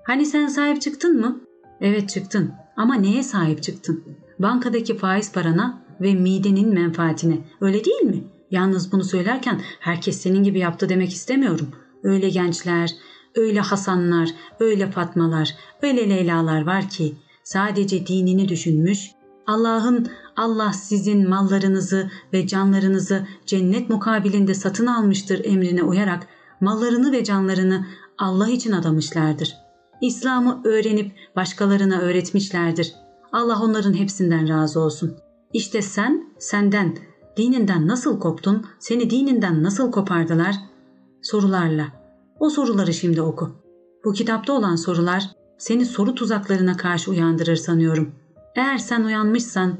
[0.03, 1.41] Hani sen sahip çıktın mı?
[1.81, 4.03] Evet çıktın ama neye sahip çıktın?
[4.39, 7.37] Bankadaki faiz parana ve midenin menfaatine.
[7.61, 8.23] Öyle değil mi?
[8.51, 11.69] Yalnız bunu söylerken herkes senin gibi yaptı demek istemiyorum.
[12.03, 12.95] Öyle gençler,
[13.35, 19.11] öyle Hasanlar, öyle Fatmalar, öyle Leylalar var ki sadece dinini düşünmüş,
[19.47, 26.27] Allah'ın Allah sizin mallarınızı ve canlarınızı cennet mukabilinde satın almıştır emrine uyarak
[26.61, 27.85] mallarını ve canlarını
[28.17, 29.55] Allah için adamışlardır.
[30.01, 32.93] İslam'ı öğrenip başkalarına öğretmişlerdir.
[33.31, 35.15] Allah onların hepsinden razı olsun.
[35.53, 36.97] İşte sen senden,
[37.37, 40.55] dininden nasıl koptun, seni dininden nasıl kopardılar?
[41.21, 42.04] Sorularla.
[42.39, 43.51] O soruları şimdi oku.
[44.05, 45.23] Bu kitapta olan sorular
[45.57, 48.15] seni soru tuzaklarına karşı uyandırır sanıyorum.
[48.55, 49.77] Eğer sen uyanmışsan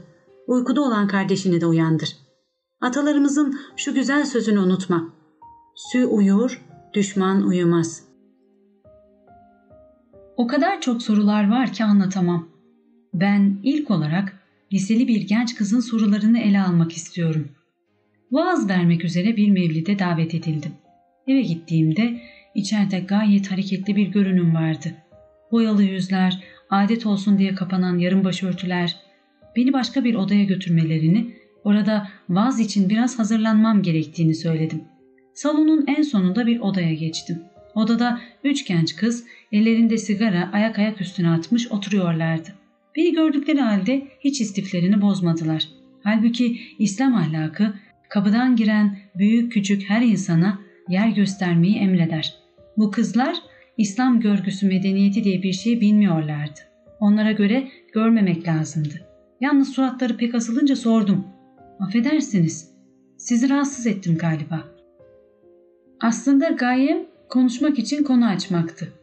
[0.48, 2.18] uykuda olan kardeşini de uyandır.
[2.82, 5.14] Atalarımızın şu güzel sözünü unutma.
[5.76, 8.04] Sü uyur, düşman uyumaz.
[10.38, 12.48] O kadar çok sorular var ki anlatamam.
[13.14, 14.34] Ben ilk olarak
[14.74, 17.48] liseli bir genç kızın sorularını ele almak istiyorum.
[18.32, 20.72] Vaaz vermek üzere bir mevlide davet edildim.
[21.28, 22.22] Eve gittiğimde
[22.56, 24.94] içeride gayet hareketli bir görünüm vardı.
[25.52, 28.96] Boyalı yüzler, adet olsun diye kapanan yarım başörtüler,
[29.56, 34.84] beni başka bir odaya götürmelerini, orada vaaz için biraz hazırlanmam gerektiğini söyledim.
[35.34, 37.40] Salonun en sonunda bir odaya geçtim.
[37.76, 42.50] Odada üç genç kız ellerinde sigara ayak ayak üstüne atmış oturuyorlardı.
[42.96, 45.68] Beni gördükleri halde hiç istiflerini bozmadılar.
[46.04, 47.74] Halbuki İslam ahlakı
[48.10, 52.45] kapıdan giren büyük küçük her insana yer göstermeyi emreder.
[52.78, 53.36] Bu kızlar
[53.78, 56.60] İslam görgüsü medeniyeti diye bir şey bilmiyorlardı.
[57.00, 58.94] Onlara göre görmemek lazımdı.
[59.42, 61.28] Yalnız suratları pek asılınca sordum.
[61.80, 62.72] Affedersiniz,
[63.18, 64.64] sizi rahatsız ettim galiba.
[66.02, 68.94] Aslında gayem konuşmak için konu açmaktı.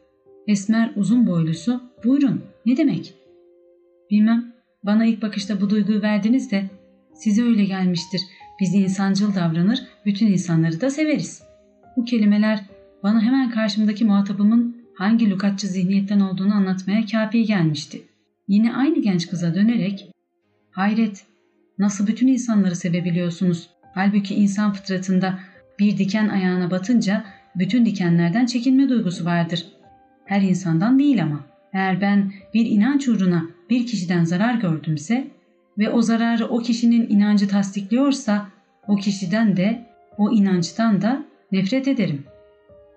[0.46, 3.14] Esmer uzun boylusu, buyurun ne demek?
[4.10, 6.64] Bilmem, bana ilk bakışta bu duyguyu verdiniz de
[7.14, 8.20] size öyle gelmiştir.
[8.60, 11.42] Biz insancıl davranır, bütün insanları da severiz.
[11.96, 12.64] Bu kelimeler
[13.02, 18.02] bana hemen karşımdaki muhatabımın hangi lukatçı zihniyetten olduğunu anlatmaya kafi gelmişti.
[18.48, 20.08] Yine aynı genç kıza dönerek
[20.70, 21.24] ''Hayret,
[21.78, 23.68] nasıl bütün insanları sevebiliyorsunuz?
[23.94, 25.38] Halbuki insan fıtratında
[25.78, 27.24] bir diken ayağına batınca
[27.56, 29.66] bütün dikenlerden çekinme duygusu vardır.
[30.24, 31.40] Her insandan değil ama.
[31.72, 35.30] Eğer ben bir inanç uğruna bir kişiden zarar gördümse
[35.78, 38.48] ve o zararı o kişinin inancı tasdikliyorsa
[38.88, 39.86] o kişiden de
[40.18, 42.24] o inançtan da nefret ederim.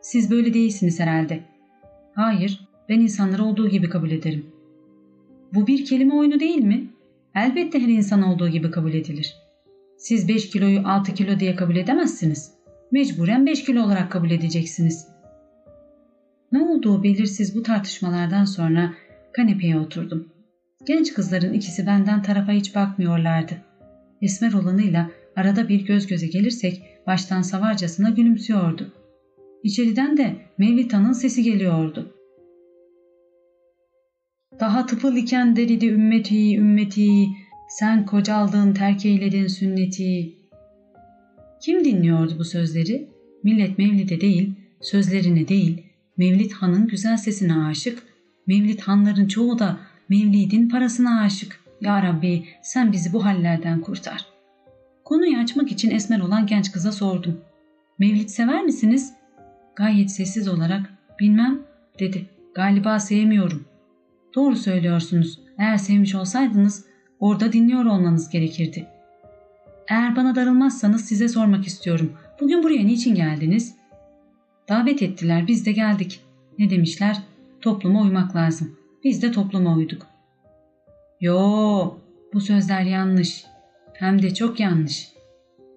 [0.05, 1.39] Siz böyle değilsiniz herhalde.
[2.13, 4.45] Hayır, Ben insanları olduğu gibi kabul ederim.
[5.53, 6.87] Bu bir kelime oyunu değil mi?
[7.35, 9.35] Elbette her insan olduğu gibi kabul edilir.
[9.97, 12.53] Siz 5 kiloyu 6 kilo diye kabul edemezsiniz.
[12.91, 15.07] Mecburen 5 kilo olarak kabul edeceksiniz.
[16.51, 18.93] Ne olduğu belirsiz bu tartışmalardan sonra
[19.33, 20.29] kanepeye oturdum.
[20.87, 23.53] Genç kızların ikisi benden tarafa hiç bakmıyorlardı.
[24.21, 29.04] Esmer olanıyla arada bir göz göze gelirsek baştan savarcasına gülümsüyordu.
[29.65, 32.13] İçeriden de Mevlita'nın sesi geliyordu.
[34.59, 37.27] Daha tıfıl iken deridi ümmeti ümmeti,
[37.69, 40.33] sen kocaldın terk eyledin sünneti.
[41.61, 43.09] Kim dinliyordu bu sözleri?
[43.43, 45.83] Millet Mevlid'e değil, sözlerine değil,
[46.17, 48.03] Mevlid Han'ın güzel sesine aşık,
[48.47, 51.59] Mevlid Hanların çoğu da Mevlid'in parasına aşık.
[51.81, 54.25] Ya Rabbi sen bizi bu hallerden kurtar.
[55.05, 57.41] Konuyu açmak için esmer olan genç kıza sordum.
[57.99, 59.13] Mevlid sever misiniz?
[59.75, 61.61] Gayet sessiz olarak bilmem
[61.99, 62.29] dedi.
[62.53, 63.65] Galiba sevmiyorum.
[64.35, 65.39] Doğru söylüyorsunuz.
[65.57, 66.85] Eğer sevmiş olsaydınız
[67.19, 68.87] orada dinliyor olmanız gerekirdi.
[69.87, 72.13] Eğer bana darılmazsanız size sormak istiyorum.
[72.41, 73.75] Bugün buraya niçin geldiniz?
[74.69, 76.21] Davet ettiler biz de geldik.
[76.59, 77.17] Ne demişler?
[77.61, 78.77] Topluma uymak lazım.
[79.03, 80.07] Biz de topluma uyduk.
[81.21, 81.93] Yo,
[82.33, 83.45] bu sözler yanlış.
[83.93, 85.09] Hem de çok yanlış.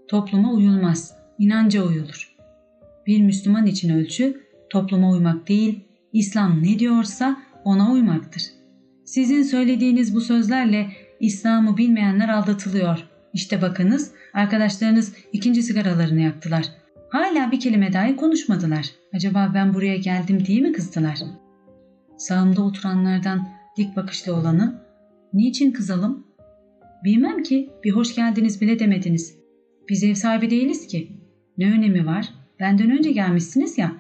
[0.09, 2.38] Topluma uyulmaz, inanca uyulur.
[3.09, 4.41] Bir Müslüman için ölçü
[4.71, 5.81] topluma uymak değil,
[6.13, 8.43] İslam ne diyorsa ona uymaktır.
[9.05, 10.87] Sizin söylediğiniz bu sözlerle
[11.21, 13.09] İslam'ı bilmeyenler aldatılıyor.
[13.33, 16.65] İşte bakınız arkadaşlarınız ikinci sigaralarını yaktılar.
[17.09, 18.87] Hala bir kelime dahi konuşmadılar.
[19.15, 21.19] Acaba ben buraya geldim diye mi kızdılar?
[22.19, 24.83] Sağımda oturanlardan dik bakışlı olanı
[25.33, 26.27] niçin kızalım?
[27.05, 29.39] Bilmem ki bir hoş geldiniz bile demediniz.
[29.89, 31.13] Biz ev sahibi değiliz ki.
[31.59, 32.38] Ne önemi var?
[32.61, 33.93] Benden önce gelmişsiniz ya.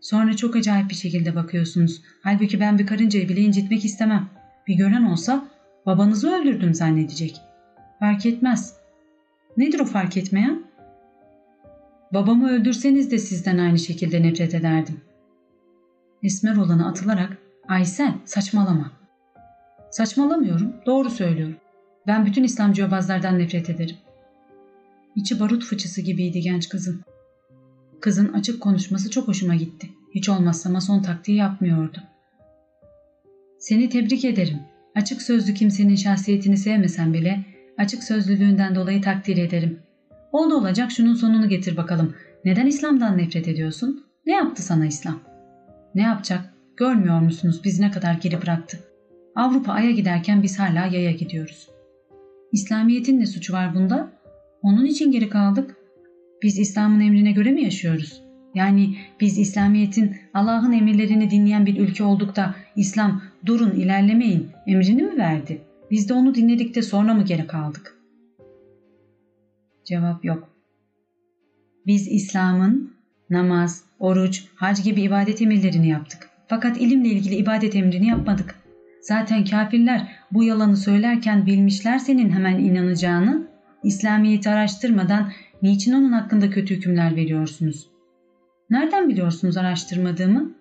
[0.00, 2.02] Sonra çok acayip bir şekilde bakıyorsunuz.
[2.22, 4.28] Halbuki ben bir karıncayı bile incitmek istemem.
[4.68, 5.48] Bir gören olsa
[5.86, 7.40] babanızı öldürdüm zannedecek.
[8.00, 8.76] Fark etmez.
[9.56, 10.62] Nedir o fark etmeyen?
[12.14, 15.00] Babamı öldürseniz de sizden aynı şekilde nefret ederdim.
[16.22, 18.92] Esmer olanı atılarak Aysel saçmalama.
[19.90, 21.56] Saçmalamıyorum, doğru söylüyorum.
[22.06, 23.96] Ben bütün İslamcı yobazlardan nefret ederim.
[25.16, 27.04] İçi barut fıçısı gibiydi genç kızın.
[28.02, 29.88] Kızın açık konuşması çok hoşuma gitti.
[30.14, 31.98] Hiç olmazsa mason taktiği yapmıyordu.
[33.58, 34.58] Seni tebrik ederim.
[34.94, 37.44] Açık sözlü kimsenin şahsiyetini sevmesen bile
[37.78, 39.78] açık sözlülüğünden dolayı takdir ederim.
[40.32, 42.14] Oldu olacak şunun sonunu getir bakalım.
[42.44, 44.06] Neden İslam'dan nefret ediyorsun?
[44.26, 45.20] Ne yaptı sana İslam?
[45.94, 46.54] Ne yapacak?
[46.76, 48.78] Görmüyor musunuz biz ne kadar geri bıraktı?
[49.34, 51.68] Avrupa Ay'a giderken biz hala Ya'ya gidiyoruz.
[52.52, 54.12] İslamiyet'in ne suçu var bunda?
[54.62, 55.81] Onun için geri kaldık.
[56.42, 58.22] Biz İslam'ın emrine göre mi yaşıyoruz?
[58.54, 65.18] Yani biz İslamiyet'in Allah'ın emirlerini dinleyen bir ülke olduk da İslam durun ilerlemeyin emrini mi
[65.18, 65.62] verdi?
[65.90, 67.96] Biz de onu dinledik de sonra mı geri kaldık?
[69.84, 70.48] Cevap yok.
[71.86, 72.94] Biz İslam'ın
[73.30, 76.28] namaz, oruç, hac gibi ibadet emirlerini yaptık.
[76.46, 78.54] Fakat ilimle ilgili ibadet emrini yapmadık.
[79.00, 83.46] Zaten kafirler bu yalanı söylerken bilmişler senin hemen inanacağını.
[83.84, 87.86] İslamiyet'i araştırmadan niçin onun hakkında kötü hükümler veriyorsunuz?
[88.70, 90.52] Nereden biliyorsunuz araştırmadığımı?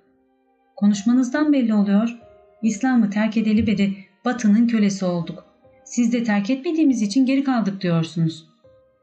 [0.75, 2.19] Konuşmanızdan belli oluyor.
[2.61, 5.45] İslam'ı terk edeli beri batının kölesi olduk.
[5.85, 8.47] Siz de terk etmediğimiz için geri kaldık diyorsunuz.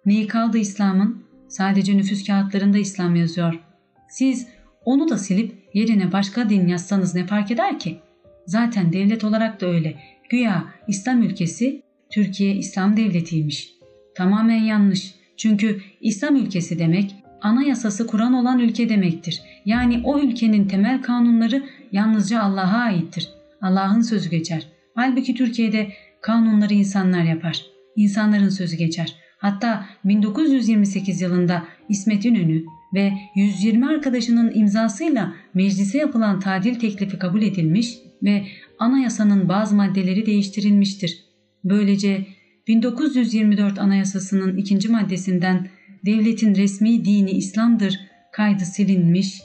[0.06, 1.22] Neyi kaldı İslam'ın?
[1.48, 3.60] Sadece nüfus kağıtlarında İslam yazıyor.
[4.08, 4.46] Siz
[4.84, 7.98] onu da silip yerine başka din yazsanız ne fark eder ki?
[8.46, 9.96] Zaten devlet olarak da öyle.
[10.30, 13.74] Güya İslam ülkesi Türkiye İslam devletiymiş.
[14.14, 15.14] Tamamen yanlış.
[15.38, 19.42] Çünkü İslam ülkesi demek anayasası Kur'an olan ülke demektir.
[19.64, 23.28] Yani o ülkenin temel kanunları yalnızca Allah'a aittir.
[23.62, 24.66] Allah'ın sözü geçer.
[24.94, 25.88] Halbuki Türkiye'de
[26.20, 27.66] kanunları insanlar yapar.
[27.96, 29.16] İnsanların sözü geçer.
[29.38, 37.94] Hatta 1928 yılında İsmet İnönü ve 120 arkadaşının imzasıyla meclise yapılan tadil teklifi kabul edilmiş
[38.22, 38.46] ve
[38.78, 41.24] anayasanın bazı maddeleri değiştirilmiştir.
[41.64, 42.26] Böylece
[42.68, 45.68] 1924 Anayasası'nın ikinci maddesinden
[46.06, 48.00] devletin resmi dini İslam'dır
[48.32, 49.42] kaydı silinmiş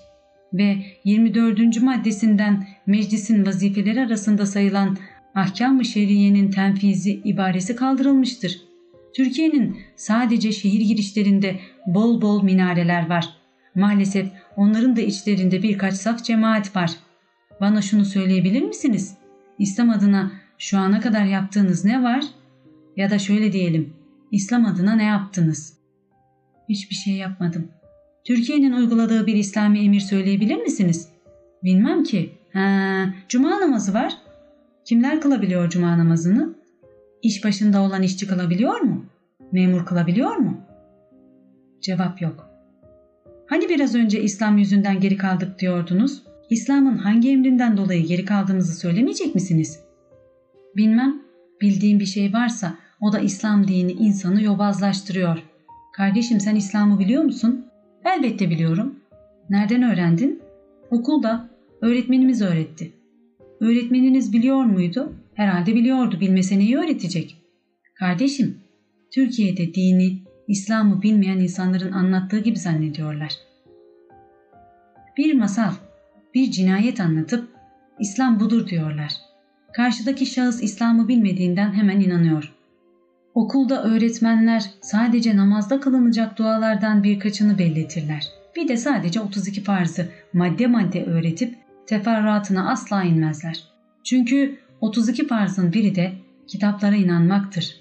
[0.54, 1.82] ve 24.
[1.82, 4.98] maddesinden meclisin vazifeleri arasında sayılan
[5.36, 8.62] ahkam-ı şeriyenin tenfizi ibaresi kaldırılmıştır.
[9.16, 13.30] Türkiye'nin sadece şehir girişlerinde bol bol minareler var.
[13.76, 16.92] Maalesef onların da içlerinde birkaç saf cemaat var.
[17.62, 19.18] Bana şunu söyleyebilir misiniz?
[19.60, 22.24] İslam adına şu ana kadar yaptığınız ne var?
[22.98, 23.94] Ya da şöyle diyelim,
[24.32, 25.78] İslam adına ne yaptınız?
[26.70, 27.68] Hiçbir şey yapmadım.
[28.24, 31.10] Türkiye'nin uyguladığı bir İslami emir söyleyebilir misiniz?
[31.64, 32.34] Bilmem ki.
[32.54, 34.14] Ha, cuma namazı var.
[34.86, 36.56] Kimler kılabiliyor cuma namazını?
[37.22, 39.06] İş başında olan işçi kılabiliyor mu?
[39.52, 40.62] Memur kılabiliyor mu?
[41.82, 42.50] Cevap yok.
[43.48, 46.24] Hani biraz önce İslam yüzünden geri kaldık diyordunuz?
[46.50, 49.80] İslam'ın hangi emrinden dolayı geri kaldığınızı söylemeyecek misiniz?
[50.76, 51.22] Bilmem,
[51.62, 55.44] bildiğim bir şey varsa o da İslam dini insanı yobazlaştırıyor.
[55.94, 57.66] Kardeşim sen İslam'ı biliyor musun?
[58.06, 58.96] Elbette biliyorum.
[59.50, 60.42] Nereden öğrendin?
[60.92, 61.50] Okulda.
[61.82, 62.94] Öğretmenimiz öğretti.
[63.60, 65.14] Öğretmeniniz biliyor muydu?
[65.34, 66.20] Herhalde biliyordu.
[66.20, 67.38] Bilmese neyi öğretecek?
[67.96, 68.58] Kardeşim,
[69.12, 73.32] Türkiye'de dini, İslam'ı bilmeyen insanların anlattığı gibi zannediyorlar.
[75.18, 75.74] Bir masal,
[76.34, 77.48] bir cinayet anlatıp
[78.00, 79.12] İslam budur diyorlar.
[79.74, 82.54] Karşıdaki şahıs İslam'ı bilmediğinden hemen inanıyor.
[83.36, 88.28] Okulda öğretmenler sadece namazda kılınacak dualardan birkaçını belletirler.
[88.56, 91.56] Bir de sadece 32 farzı madde madde öğretip
[91.88, 93.64] teferruatına asla inmezler.
[94.04, 96.14] Çünkü 32 farzın biri de
[96.48, 97.76] kitaplara inanmaktır.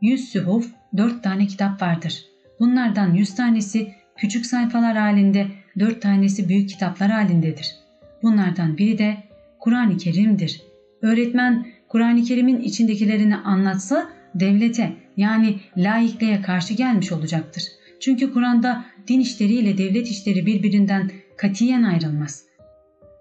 [0.00, 2.24] 100 sühuf 4 tane kitap vardır.
[2.60, 5.46] Bunlardan 100 tanesi küçük sayfalar halinde,
[5.78, 7.74] 4 tanesi büyük kitaplar halindedir.
[8.22, 9.16] Bunlardan biri de
[9.58, 10.62] Kur'an-ı Kerim'dir.
[11.02, 17.62] Öğretmen Kur'an-ı Kerim'in içindekilerini anlatsa devlete yani laikliğe karşı gelmiş olacaktır.
[18.00, 22.44] Çünkü Kur'an'da din işleriyle devlet işleri birbirinden katiyen ayrılmaz.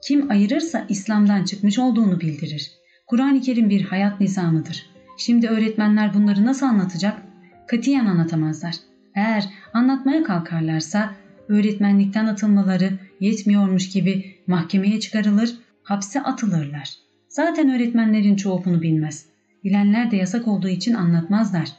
[0.03, 2.71] Kim ayırırsa İslam'dan çıkmış olduğunu bildirir.
[3.07, 4.85] Kur'an-ı Kerim bir hayat nizamıdır.
[5.17, 7.21] Şimdi öğretmenler bunları nasıl anlatacak?
[7.67, 8.75] Katiyen anlatamazlar.
[9.15, 11.15] Eğer anlatmaya kalkarlarsa
[11.47, 12.89] öğretmenlikten atılmaları
[13.19, 16.89] yetmiyormuş gibi mahkemeye çıkarılır, hapse atılırlar.
[17.29, 19.25] Zaten öğretmenlerin çoğu bunu bilmez.
[19.67, 21.69] Bilenler de yasak olduğu için anlatmazlar.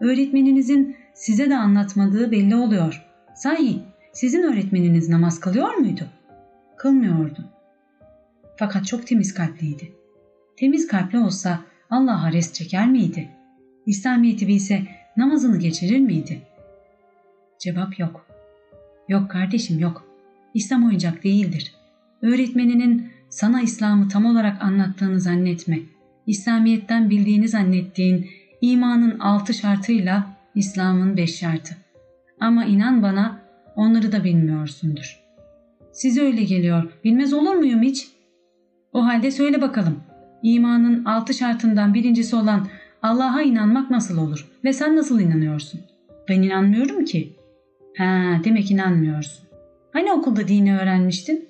[0.00, 3.06] Öğretmeninizin size de anlatmadığı belli oluyor.
[3.34, 6.08] Sahi sizin öğretmeniniz namaz kılıyor muydu?
[6.76, 7.44] Kılmıyordu.
[8.56, 9.92] Fakat çok temiz kalpliydi.
[10.56, 13.28] Temiz kalpli olsa Allah'a res çeker miydi?
[13.86, 14.82] İslamiyet'i bilse
[15.16, 16.42] namazını geçirir miydi?
[17.58, 18.26] Cevap yok.
[19.08, 20.08] Yok kardeşim yok.
[20.54, 21.74] İslam oyuncak değildir.
[22.22, 25.93] Öğretmeninin sana İslam'ı tam olarak anlattığını zannetme.
[26.26, 28.26] İslamiyet'ten bildiğini zannettiğin
[28.60, 31.76] imanın altı şartıyla İslam'ın beş şartı.
[32.40, 33.40] Ama inan bana
[33.76, 35.20] onları da bilmiyorsundur.
[35.92, 36.92] Size öyle geliyor.
[37.04, 38.08] Bilmez olur muyum hiç?
[38.92, 40.00] O halde söyle bakalım.
[40.42, 42.66] İmanın altı şartından birincisi olan
[43.02, 45.80] Allah'a inanmak nasıl olur ve sen nasıl inanıyorsun?
[46.28, 47.32] Ben inanmıyorum ki.
[47.98, 49.44] Ha, demek inanmıyorsun.
[49.92, 51.48] Hani okulda dini öğrenmiştin?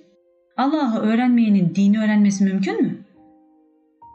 [0.56, 3.03] Allah'ı öğrenmeyenin dini öğrenmesi mümkün mü?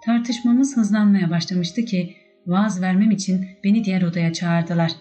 [0.06, 2.16] Tartışmamız hızlanmaya başlamıştı ki
[2.48, 4.92] vaaz vermem için beni diğer odaya çağırdılar.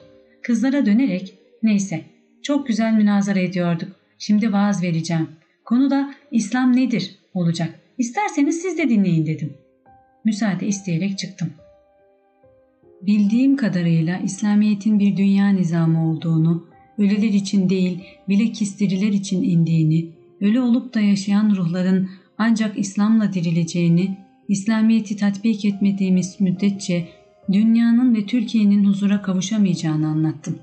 [0.43, 2.05] Kızlara dönerek neyse
[2.43, 3.89] çok güzel münazara ediyorduk.
[4.19, 5.29] Şimdi vaaz vereceğim.
[5.65, 7.81] Konu da İslam nedir olacak.
[7.99, 9.55] İsterseniz siz de dinleyin dedim.
[10.25, 11.51] Müsaade isteyerek çıktım.
[13.03, 16.67] Bildiğim kadarıyla İslamiyet'in bir dünya nizamı olduğunu,
[16.99, 24.17] ölüler için değil bilakis diriler için indiğini, ölü olup da yaşayan ruhların ancak İslam'la dirileceğini,
[24.49, 27.09] İslamiyet'i tatbik etmediğimiz müddetçe
[27.53, 30.59] dünyanın ve Türkiye'nin huzura kavuşamayacağını anlattım.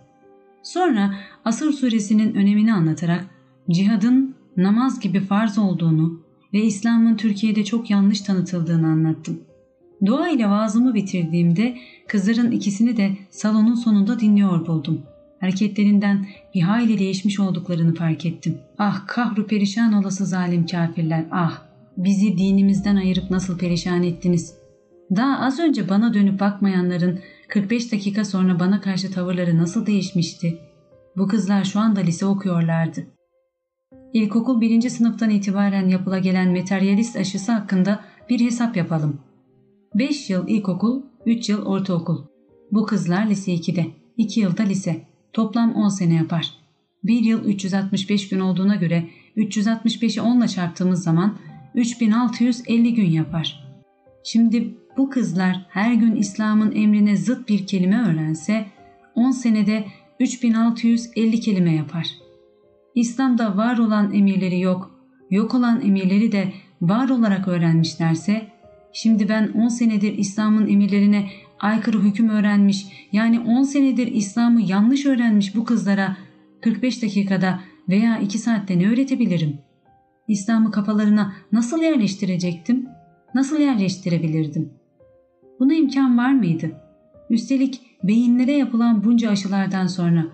[0.63, 3.25] Sonra Asır suresinin önemini anlatarak
[3.71, 6.19] cihadın namaz gibi farz olduğunu
[6.53, 9.39] ve İslam'ın Türkiye'de çok yanlış tanıtıldığını anlattım.
[10.05, 15.01] Dua ile vaazımı bitirdiğimde kızların ikisini de salonun sonunda dinliyor buldum.
[15.39, 18.57] Hareketlerinden bir hayli değişmiş olduklarını fark ettim.
[18.77, 21.64] Ah kahru perişan olası zalim kafirler ah!
[21.97, 24.55] Bizi dinimizden ayırıp nasıl perişan ettiniz?
[25.15, 30.57] Daha az önce bana dönüp bakmayanların 45 dakika sonra bana karşı tavırları nasıl değişmişti?
[31.17, 33.07] Bu kızlar şu anda lise okuyorlardı.
[34.13, 39.19] İlkokul birinci sınıftan itibaren yapıla gelen materyalist aşısı hakkında bir hesap yapalım.
[39.95, 42.17] 5 yıl ilkokul, 3 yıl ortaokul.
[42.71, 43.85] Bu kızlar lise 2'de,
[44.17, 45.01] 2 yılda lise.
[45.33, 46.51] Toplam 10 sene yapar.
[47.03, 51.37] 1 yıl 365 gün olduğuna göre 365'i 10 ile çarptığımız zaman
[51.75, 53.65] 3650 gün yapar.
[54.23, 58.65] Şimdi bu kızlar her gün İslam'ın emrine zıt bir kelime öğrense
[59.15, 59.85] 10 senede
[60.19, 62.07] 3650 kelime yapar.
[62.95, 64.99] İslam'da var olan emirleri yok,
[65.29, 68.47] yok olan emirleri de var olarak öğrenmişlerse
[68.93, 75.55] şimdi ben 10 senedir İslam'ın emirlerine aykırı hüküm öğrenmiş yani 10 senedir İslam'ı yanlış öğrenmiş
[75.55, 76.17] bu kızlara
[76.61, 77.59] 45 dakikada
[77.89, 79.64] veya 2 saatte ne öğretebilirim?
[80.27, 82.89] İslam'ı kafalarına nasıl yerleştirecektim?
[83.35, 84.69] Nasıl yerleştirebilirdim?
[85.59, 86.71] Buna imkan var mıydı?
[87.29, 90.25] Üstelik beyinlere yapılan bunca aşılardan sonra.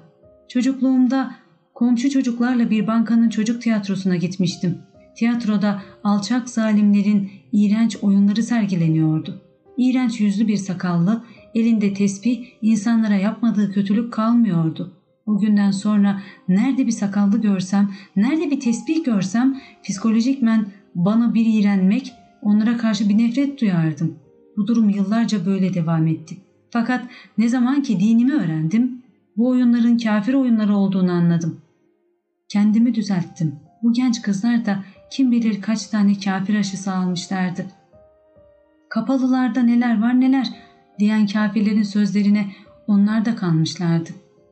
[0.47, 1.35] Çocukluğumda
[1.73, 4.77] komşu çocuklarla bir bankanın çocuk tiyatrosuna gitmiştim.
[5.15, 9.41] Tiyatroda alçak zalimlerin iğrenç oyunları sergileniyordu.
[9.77, 11.23] İğrenç yüzlü bir sakallı,
[11.55, 15.00] elinde tesbih insanlara yapmadığı kötülük kalmıyordu.
[15.25, 20.65] O günden sonra nerede bir sakallı görsem, nerede bir tesbih görsem psikolojikmen
[20.95, 24.15] bana bir iğrenmek, onlara karşı bir nefret duyardım.
[24.57, 26.37] Bu durum yıllarca böyle devam etti.
[26.69, 27.05] Fakat
[27.37, 29.01] ne zaman ki dinimi öğrendim,
[29.37, 31.61] bu oyunların kafir oyunları olduğunu anladım.
[32.49, 33.55] Kendimi düzelttim.
[33.83, 37.65] Bu genç kızlar da kim bilir kaç tane kafir aşısı almışlardı.
[38.89, 40.47] Kapalılarda neler var neler
[40.99, 42.51] diyen kafirlerin sözlerine
[42.87, 44.09] onlar da kanmışlardı.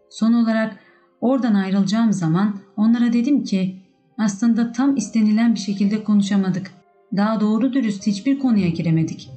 [0.09, 0.79] Son olarak
[1.21, 3.75] oradan ayrılacağım zaman onlara dedim ki
[4.17, 6.71] aslında tam istenilen bir şekilde konuşamadık.
[7.17, 9.29] Daha doğru dürüst hiçbir konuya giremedik.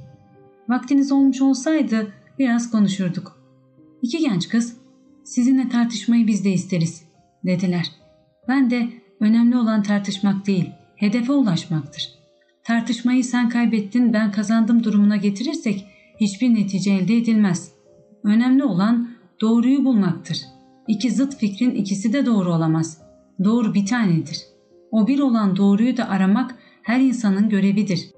[0.69, 3.39] Vaktiniz olmuş olsaydı biraz konuşurduk.
[4.01, 4.77] İki genç kız
[5.23, 7.03] sizinle tartışmayı biz de isteriz
[7.45, 7.91] dediler.
[8.47, 12.09] Ben de önemli olan tartışmak değil hedefe ulaşmaktır.
[12.63, 15.85] Tartışmayı sen kaybettin ben kazandım durumuna getirirsek
[16.19, 17.71] hiçbir netice elde edilmez.
[18.23, 19.09] Önemli olan
[19.41, 20.41] doğruyu bulmaktır.
[20.87, 23.01] İki zıt fikrin ikisi de doğru olamaz.
[23.43, 24.37] Doğru bir tanedir.
[24.91, 28.09] O bir olan doğruyu da aramak her insanın görevidir.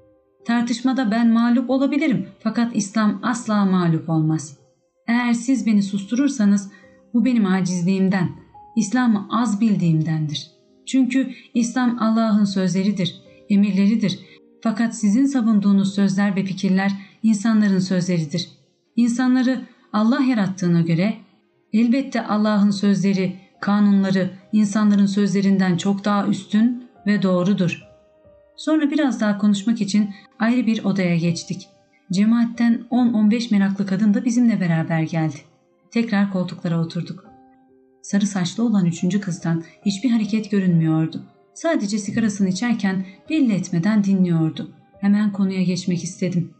[0.44, 4.58] Tartışmada ben mağlup olabilirim fakat İslam asla mağlup olmaz.
[5.06, 6.70] Eğer siz beni susturursanız
[7.14, 8.28] bu benim acizliğimden,
[8.76, 10.50] İslam'ı az bildiğimdendir.
[10.86, 14.18] Çünkü İslam Allah'ın sözleridir, emirleridir.
[14.62, 16.92] Fakat sizin savunduğunuz sözler ve fikirler
[17.22, 18.48] insanların sözleridir.
[18.96, 21.14] İnsanları Allah yarattığına göre
[21.80, 27.82] elbette Allah'ın sözleri, kanunları insanların sözlerinden çok daha üstün ve doğrudur.
[28.56, 31.68] Sonra biraz daha konuşmak için ayrı bir odaya geçtik.
[32.12, 35.36] Cemaatten 10-15 meraklı kadın da bizimle beraber geldi.
[35.90, 37.24] Tekrar koltuklara oturduk.
[38.02, 41.22] Sarı saçlı olan üçüncü kızdan hiçbir hareket görünmüyordu.
[41.54, 44.70] Sadece sigarasını içerken belli etmeden dinliyordu.
[45.00, 46.50] Hemen konuya geçmek istedim.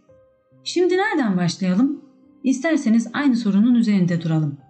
[0.64, 2.00] Şimdi nereden başlayalım?
[2.44, 4.65] İsterseniz aynı sorunun üzerinde duralım.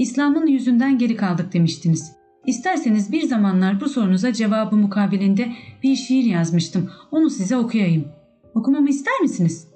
[0.00, 2.12] İslam'ın yüzünden geri kaldık demiştiniz.
[2.46, 6.90] İsterseniz bir zamanlar bu sorunuza cevabı mukabilinde bir şiir yazmıştım.
[7.10, 8.04] Onu size okuyayım.
[8.54, 9.68] Okumamı ister misiniz?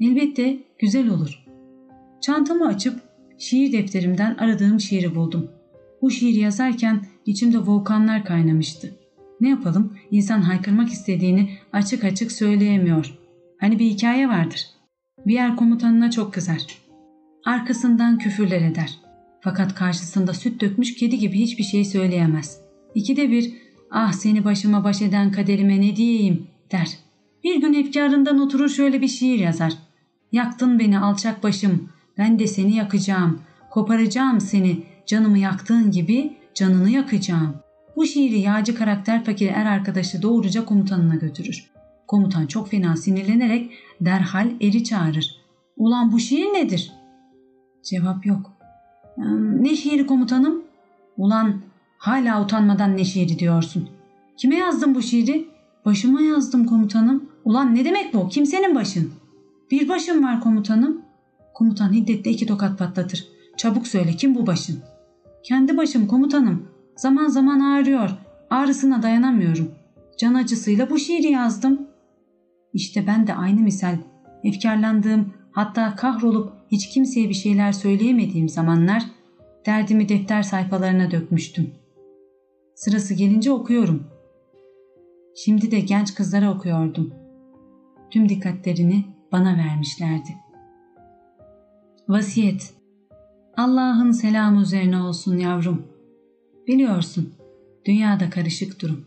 [0.00, 1.44] Elbette güzel olur.
[2.20, 3.00] Çantamı açıp
[3.38, 5.50] şiir defterimden aradığım şiiri buldum.
[6.02, 8.94] Bu şiiri yazarken içimde volkanlar kaynamıştı.
[9.40, 9.96] Ne yapalım?
[10.10, 13.18] İnsan haykırmak istediğini açık açık söyleyemiyor.
[13.58, 14.66] Hani bir hikaye vardır.
[15.26, 16.78] Bir yer komutanına çok kızar.
[17.44, 18.99] Arkasından küfürler eder.
[19.40, 22.60] Fakat karşısında süt dökmüş kedi gibi hiçbir şey söyleyemez.
[22.94, 23.52] İkide bir
[23.90, 26.98] ah seni başıma baş eden kaderime ne diyeyim der.
[27.44, 29.72] Bir gün efkarından oturur şöyle bir şiir yazar.
[30.32, 31.88] Yaktın beni alçak başım,
[32.18, 37.54] ben de seni yakacağım, koparacağım seni, canımı yaktığın gibi canını yakacağım.
[37.96, 41.70] Bu şiiri yağcı karakter fakir er arkadaşı doğruca komutanına götürür.
[42.06, 45.36] Komutan çok fena sinirlenerek derhal eri çağırır.
[45.76, 46.92] Ulan bu şiir nedir?
[47.82, 48.59] Cevap yok.
[49.60, 50.62] Ne şiiri komutanım?
[51.16, 51.54] Ulan
[51.98, 53.88] hala utanmadan ne şiiri diyorsun.
[54.36, 55.48] Kime yazdın bu şiiri?
[55.84, 57.24] Başıma yazdım komutanım.
[57.44, 58.28] Ulan ne demek bu?
[58.28, 59.12] Kimsenin başın?
[59.70, 61.02] Bir başım var komutanım.
[61.54, 63.28] Komutan hiddetle iki tokat patlatır.
[63.56, 64.78] Çabuk söyle kim bu başın?
[65.42, 66.68] Kendi başım komutanım.
[66.96, 68.10] Zaman zaman ağrıyor.
[68.50, 69.70] Ağrısına dayanamıyorum.
[70.18, 71.86] Can acısıyla bu şiiri yazdım.
[72.72, 73.96] İşte ben de aynı misal.
[74.44, 79.02] Efkarlandığım hatta kahrolup hiç kimseye bir şeyler söyleyemediğim zamanlar
[79.66, 81.70] derdimi defter sayfalarına dökmüştüm.
[82.74, 84.06] Sırası gelince okuyorum.
[85.36, 87.14] Şimdi de genç kızlara okuyordum.
[88.10, 90.36] Tüm dikkatlerini bana vermişlerdi.
[92.08, 92.74] Vasiyet
[93.56, 95.86] Allah'ın selamı üzerine olsun yavrum.
[96.66, 97.34] Biliyorsun,
[97.86, 99.04] dünyada karışık durum.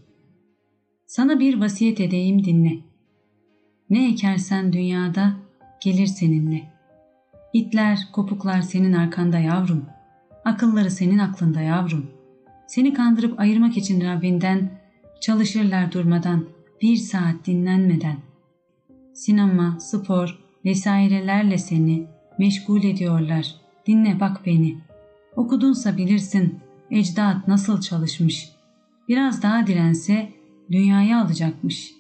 [1.05, 2.77] Sana bir vasiyet edeyim dinle.
[3.89, 5.33] Ne ekersen dünyada
[5.83, 6.72] gelir seninle.
[7.53, 9.85] İtler, kopuklar senin arkanda yavrum.
[10.45, 12.05] Akılları senin aklında yavrum.
[12.67, 14.71] Seni kandırıp ayırmak için Rabbinden
[15.21, 16.45] çalışırlar durmadan,
[16.81, 18.17] bir saat dinlenmeden.
[19.13, 22.07] Sinema, spor vesairelerle seni
[22.39, 23.55] meşgul ediyorlar.
[23.87, 24.77] Dinle bak beni.
[25.35, 26.59] Okudunsa bilirsin
[26.91, 28.49] ecdat nasıl çalışmış.
[29.09, 30.29] Biraz daha dirense
[30.71, 31.93] dünyayı alacakmış.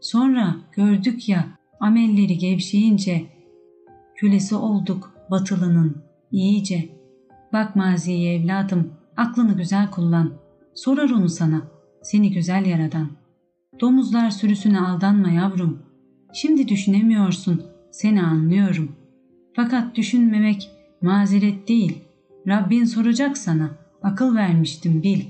[0.00, 1.46] Sonra gördük ya
[1.80, 3.26] amelleri gevşeyince
[4.20, 5.96] kölesi olduk batılının
[6.30, 6.88] iyice.
[7.52, 10.32] Bak maziye evladım aklını güzel kullan.
[10.74, 11.62] Sorar onu sana
[12.02, 13.08] seni güzel yaradan.
[13.80, 15.82] Domuzlar sürüsüne aldanma yavrum.
[16.32, 18.92] Şimdi düşünemiyorsun seni anlıyorum.
[19.56, 20.70] Fakat düşünmemek
[21.02, 21.98] mazeret değil.
[22.48, 23.70] Rabbin soracak sana.
[24.02, 25.22] Akıl vermiştim bil.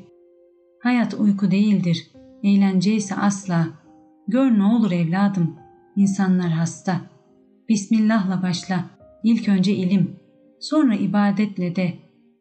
[0.82, 2.10] Hayat uyku değildir.
[2.42, 3.66] Eğlence ise asla
[4.28, 5.56] Gör ne olur evladım,
[5.96, 7.00] insanlar hasta.
[7.70, 8.84] Bismillah'la başla,
[9.22, 10.16] ilk önce ilim,
[10.60, 11.94] sonra ibadetle de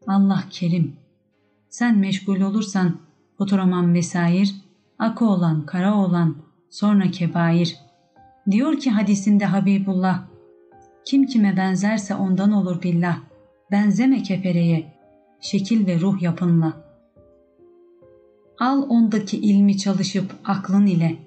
[0.07, 0.95] Allah kerim.
[1.69, 2.97] Sen meşgul olursan
[3.37, 4.55] fotoğraman vesair,
[4.99, 6.35] akı olan, kara olan,
[6.69, 7.77] sonra kebair.
[8.51, 10.23] Diyor ki hadisinde Habibullah,
[11.05, 13.19] kim kime benzerse ondan olur billah.
[13.71, 14.93] Benzeme kefereye,
[15.41, 16.73] şekil ve ruh yapınla.
[18.59, 21.17] Al ondaki ilmi çalışıp aklın ile.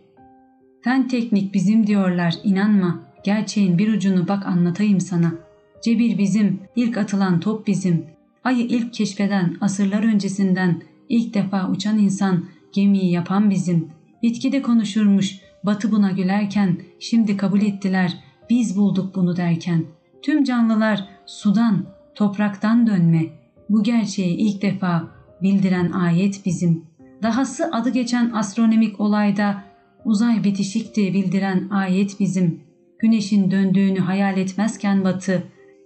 [0.80, 3.11] Fen teknik bizim diyorlar inanma.
[3.24, 5.34] Gerçeğin bir ucunu bak anlatayım sana.
[5.82, 8.06] Cebir bizim, ilk atılan top bizim.
[8.44, 13.88] Ayı ilk keşfeden asırlar öncesinden ilk defa uçan insan gemiyi yapan bizim.
[14.22, 18.18] Bitkide konuşurmuş, batı buna gülerken şimdi kabul ettiler
[18.50, 19.84] biz bulduk bunu derken.
[20.22, 23.26] Tüm canlılar sudan, topraktan dönme.
[23.70, 25.08] Bu gerçeği ilk defa
[25.42, 26.84] bildiren ayet bizim.
[27.22, 29.64] Dahası adı geçen astronomik olayda
[30.04, 32.60] uzay bitişikti bildiren ayet bizim.
[33.02, 35.42] Güneşin döndüğünü hayal etmezken batı,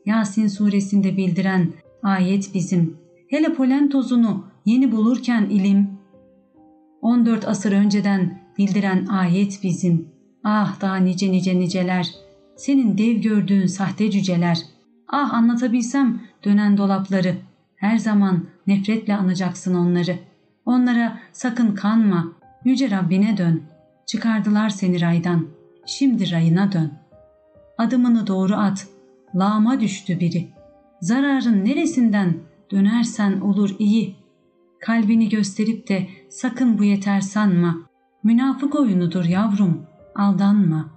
[0.07, 2.97] Yasin suresinde bildiren ayet bizim.
[3.29, 5.91] Hele polen tozunu yeni bulurken ilim,
[7.03, 10.09] 14 asır önceden bildiren ayet bizim.
[10.45, 12.11] Ah daha nice nice niceler,
[12.57, 14.59] senin dev gördüğün sahte cüceler.
[15.09, 17.35] Ah anlatabilsem dönen dolapları,
[17.77, 20.19] her zaman nefretle anacaksın onları.
[20.67, 22.33] Onlara sakın kanma,
[22.65, 23.63] yüce Rabbine dön.
[24.07, 25.47] Çıkardılar seni raydan,
[25.87, 27.06] şimdi rayına dön.
[27.79, 28.89] Adımını doğru at,
[29.35, 30.49] lağma düştü biri.
[31.01, 32.37] Zararın neresinden
[32.71, 34.17] dönersen olur iyi.
[34.81, 37.77] Kalbini gösterip de sakın bu yeter sanma.
[38.25, 40.91] Münafık oyunudur yavrum, aldanma.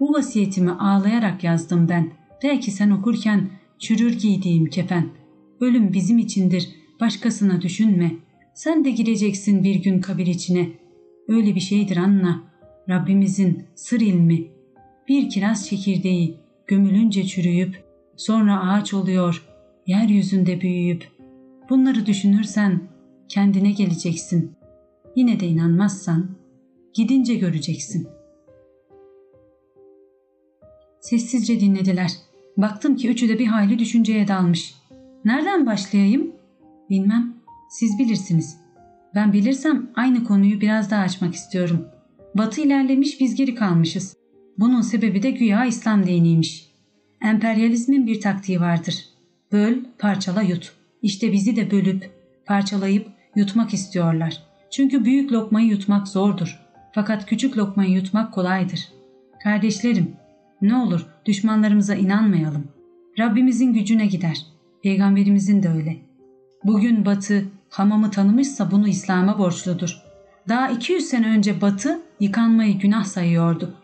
[0.00, 2.12] Bu vasiyetimi ağlayarak yazdım ben.
[2.42, 5.08] Belki sen okurken çürür giydiğim kefen.
[5.60, 6.68] Ölüm bizim içindir,
[7.00, 8.12] başkasına düşünme.
[8.54, 10.68] Sen de gireceksin bir gün kabir içine.
[11.28, 12.40] Öyle bir şeydir anla.
[12.88, 14.51] Rabbimizin sır ilmi.
[15.12, 16.36] Bir kiraz çekirdeği
[16.66, 17.84] gömülünce çürüyüp
[18.16, 19.46] sonra ağaç oluyor,
[19.86, 21.08] yeryüzünde büyüyüp.
[21.70, 22.80] Bunları düşünürsen
[23.28, 24.52] kendine geleceksin.
[25.16, 26.30] Yine de inanmazsan
[26.94, 28.08] gidince göreceksin.
[31.00, 32.12] Sessizce dinlediler.
[32.56, 34.74] Baktım ki üçü de bir hayli düşünceye dalmış.
[35.24, 36.32] Nereden başlayayım?
[36.90, 37.34] Bilmem.
[37.70, 38.56] Siz bilirsiniz.
[39.14, 41.88] Ben bilirsem aynı konuyu biraz daha açmak istiyorum.
[42.34, 44.21] Batı ilerlemiş biz geri kalmışız.
[44.58, 46.68] Bunun sebebi de güya İslam diniymiş.
[47.24, 48.94] Emperyalizmin bir taktiği vardır.
[49.52, 50.72] Böl, parçala, yut.
[51.02, 52.10] İşte bizi de bölüp,
[52.46, 54.42] parçalayıp yutmak istiyorlar.
[54.70, 56.60] Çünkü büyük lokmayı yutmak zordur.
[56.92, 58.88] Fakat küçük lokmayı yutmak kolaydır.
[59.42, 60.12] Kardeşlerim,
[60.62, 62.68] ne olur düşmanlarımıza inanmayalım.
[63.18, 64.46] Rabbimizin gücüne gider.
[64.82, 65.96] Peygamberimizin de öyle.
[66.64, 70.02] Bugün Batı hamamı tanımışsa bunu İslam'a borçludur.
[70.48, 73.74] Daha 200 sene önce Batı yıkanmayı günah sayıyordu.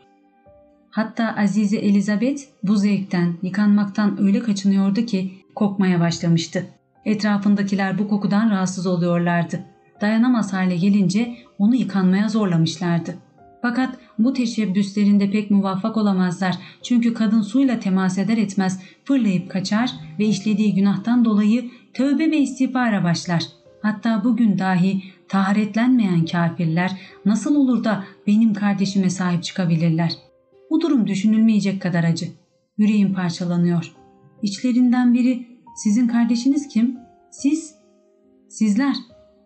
[0.98, 6.66] Hatta Azize Elizabeth bu zevkten, yıkanmaktan öyle kaçınıyordu ki kokmaya başlamıştı.
[7.04, 9.64] Etrafındakiler bu kokudan rahatsız oluyorlardı.
[10.00, 13.14] Dayanamaz hale gelince onu yıkanmaya zorlamışlardı.
[13.62, 16.58] Fakat bu teşebbüslerinde pek muvaffak olamazlar.
[16.82, 23.04] Çünkü kadın suyla temas eder etmez fırlayıp kaçar ve işlediği günahtan dolayı tövbe ve istiğfara
[23.04, 23.42] başlar.
[23.82, 30.27] Hatta bugün dahi taharetlenmeyen kafirler nasıl olur da benim kardeşime sahip çıkabilirler?
[30.70, 32.26] Bu durum düşünülmeyecek kadar acı.
[32.78, 33.94] Yüreğim parçalanıyor.
[34.42, 35.46] İçlerinden biri
[35.76, 36.98] sizin kardeşiniz kim?
[37.30, 37.74] Siz?
[38.48, 38.96] Sizler.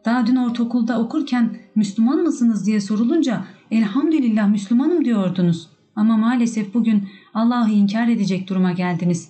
[0.04, 5.68] Daha dün ortaokulda okurken Müslüman mısınız diye sorulunca elhamdülillah Müslümanım diyordunuz.
[5.96, 9.28] Ama maalesef bugün Allah'ı inkar edecek duruma geldiniz.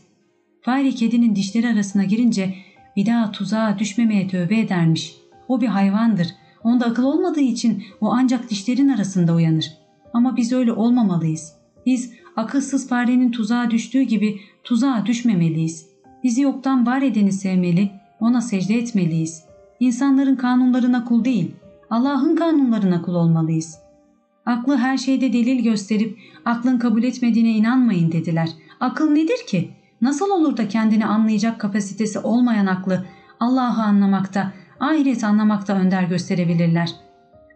[0.60, 2.54] Fare kedinin dişleri arasına girince
[2.96, 5.16] bir daha tuzağa düşmemeye tövbe edermiş.
[5.48, 6.28] O bir hayvandır.
[6.64, 9.72] Onda akıl olmadığı için o ancak dişlerin arasında uyanır.
[10.12, 11.61] Ama biz öyle olmamalıyız.
[11.86, 15.86] Biz akılsız farenin tuzağa düştüğü gibi tuzağa düşmemeliyiz.
[16.24, 19.44] Bizi yoktan var edeni sevmeli, ona secde etmeliyiz.
[19.80, 21.50] İnsanların kanunlarına kul değil,
[21.90, 23.78] Allah'ın kanunlarına kul olmalıyız.
[24.46, 28.48] Aklı her şeyde delil gösterip aklın kabul etmediğine inanmayın dediler.
[28.80, 29.70] Akıl nedir ki?
[30.00, 33.04] Nasıl olur da kendini anlayacak kapasitesi olmayan aklı
[33.40, 36.90] Allah'ı anlamakta, ahiret anlamakta önder gösterebilirler.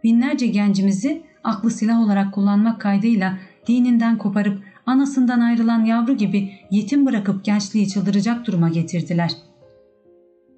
[0.04, 7.44] Binlerce gencimizi aklı silah olarak kullanmak kaydıyla dininden koparıp anasından ayrılan yavru gibi yetim bırakıp
[7.44, 9.32] gençliği çıldıracak duruma getirdiler.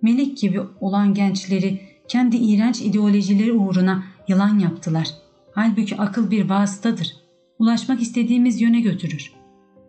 [0.03, 5.09] Melek gibi olan gençleri kendi iğrenç ideolojileri uğruna yılan yaptılar.
[5.53, 7.17] Halbuki akıl bir vasıtadır.
[7.59, 9.33] Ulaşmak istediğimiz yöne götürür.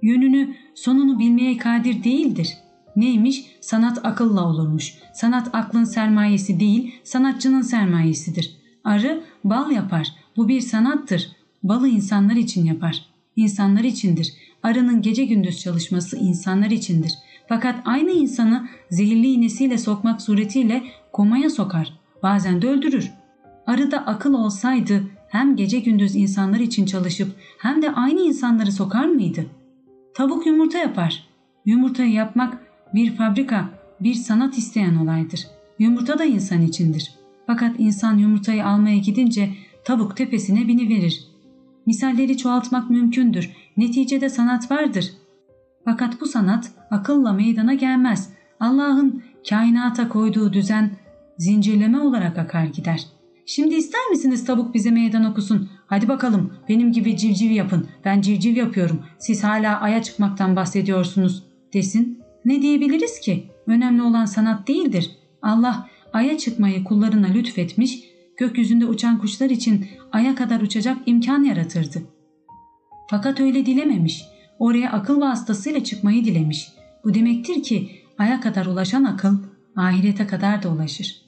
[0.02, 2.58] Yönünü, sonunu bilmeye kadir değildir.
[2.96, 3.46] Neymiş?
[3.62, 4.94] Sanat akılla olurmuş.
[5.14, 8.56] Sanat aklın sermayesi değil, sanatçının sermayesidir.
[8.84, 10.08] Arı bal yapar.
[10.38, 11.32] Bu bir sanattır.
[11.64, 13.09] Balı insanlar için yapar.
[13.40, 14.34] İnsanlar içindir.
[14.64, 17.14] Arının gece gündüz çalışması insanlar içindir.
[17.50, 20.84] Fakat aynı insanı zehirli iğnesiyle sokmak suretiyle
[21.14, 21.94] komaya sokar.
[22.24, 23.12] Bazen de öldürür.
[23.68, 29.46] Arıda akıl olsaydı hem gece gündüz insanlar için çalışıp hem de aynı insanları sokar mıydı?
[30.14, 31.28] Tavuk yumurta yapar.
[31.66, 32.58] Yumurtayı yapmak
[32.94, 33.70] bir fabrika,
[34.02, 35.48] bir sanat isteyen olaydır.
[35.80, 37.12] Yumurta da insan içindir.
[37.48, 39.50] Fakat insan yumurtayı almaya gidince
[39.86, 41.29] tavuk tepesine biniverir.
[41.86, 43.52] Misalleri çoğaltmak mümkündür.
[43.78, 45.12] Neticede sanat vardır.
[45.86, 48.30] Fakat bu sanat akılla meydana gelmez.
[48.60, 50.92] Allah'ın kainata koyduğu düzen
[51.38, 53.06] zincirleme olarak akar gider.
[53.46, 55.70] Şimdi ister misiniz tavuk bize meydan okusun?
[55.88, 57.88] Hadi bakalım benim gibi civciv yapın.
[58.06, 59.04] Ben civciv yapıyorum.
[59.20, 62.24] Siz hala aya çıkmaktan bahsediyorsunuz desin.
[62.46, 63.48] Ne diyebiliriz ki?
[63.68, 65.12] Önemli olan sanat değildir.
[65.42, 68.04] Allah aya çıkmayı kullarına lütfetmiş,
[68.40, 72.02] gökyüzünde uçan kuşlar için aya kadar uçacak imkan yaratırdı.
[73.10, 74.26] Fakat öyle dilememiş.
[74.60, 76.72] Oraya akıl vasıtasıyla çıkmayı dilemiş.
[77.04, 79.38] Bu demektir ki aya kadar ulaşan akıl
[79.76, 81.22] ahirete kadar da ulaşır.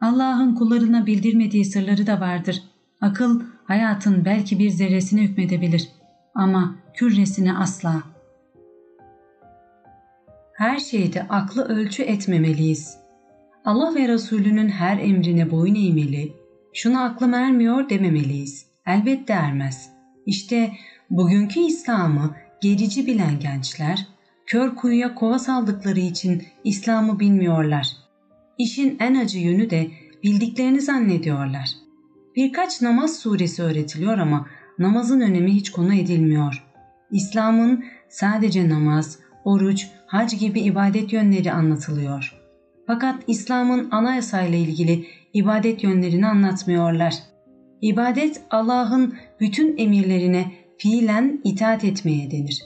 [0.00, 2.62] Allah'ın kullarına bildirmediği sırları da vardır.
[3.00, 5.88] Akıl hayatın belki bir zerresine hükmedebilir
[6.34, 8.02] ama küresine asla.
[10.52, 13.07] Her şeyde aklı ölçü etmemeliyiz.
[13.64, 16.32] Allah ve Resulünün her emrine boyun eğmeli,
[16.72, 18.66] şuna aklım ermiyor dememeliyiz.
[18.86, 19.90] Elbette ermez.
[20.26, 20.72] İşte
[21.10, 24.06] bugünkü İslam'ı gerici bilen gençler,
[24.46, 27.88] kör kuyuya kova saldıkları için İslam'ı bilmiyorlar.
[28.58, 29.90] İşin en acı yönü de
[30.22, 31.68] bildiklerini zannediyorlar.
[32.36, 34.46] Birkaç namaz suresi öğretiliyor ama
[34.78, 36.64] namazın önemi hiç konu edilmiyor.
[37.10, 42.37] İslam'ın sadece namaz, oruç, hac gibi ibadet yönleri anlatılıyor.
[42.88, 47.14] Fakat İslam'ın anayasayla ilgili ibadet yönlerini anlatmıyorlar.
[47.82, 52.62] İbadet Allah'ın bütün emirlerine fiilen itaat etmeye denir.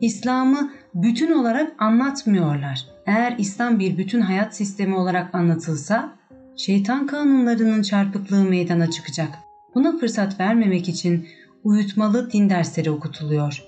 [0.00, 2.86] İslam'ı bütün olarak anlatmıyorlar.
[3.06, 6.12] Eğer İslam bir bütün hayat sistemi olarak anlatılsa,
[6.56, 9.38] şeytan kanunlarının çarpıklığı meydana çıkacak.
[9.74, 11.28] Buna fırsat vermemek için
[11.64, 13.64] uyutmalı din dersleri okutuluyor.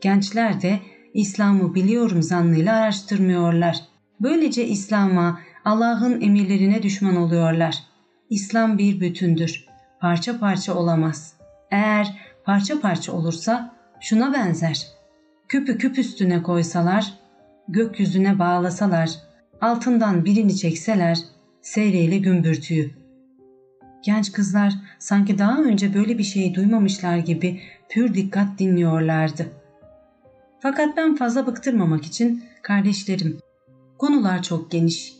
[0.00, 0.78] Gençler de
[1.14, 3.91] İslam'ı biliyorum zannıyla araştırmıyorlar.
[4.22, 7.78] Böylece İslam'a, Allah'ın emirlerine düşman oluyorlar.
[8.30, 9.66] İslam bir bütündür.
[10.00, 11.34] Parça parça olamaz.
[11.70, 14.86] Eğer parça parça olursa şuna benzer.
[15.48, 17.14] Küpü küp üstüne koysalar,
[17.68, 19.10] gökyüzüne bağlasalar,
[19.60, 21.18] altından birini çekseler,
[21.62, 22.90] seyreyle gümbürtüyü.
[24.04, 29.46] Genç kızlar sanki daha önce böyle bir şey duymamışlar gibi pür dikkat dinliyorlardı.
[30.60, 33.38] Fakat ben fazla bıktırmamak için kardeşlerim,
[34.02, 35.16] konular çok geniş.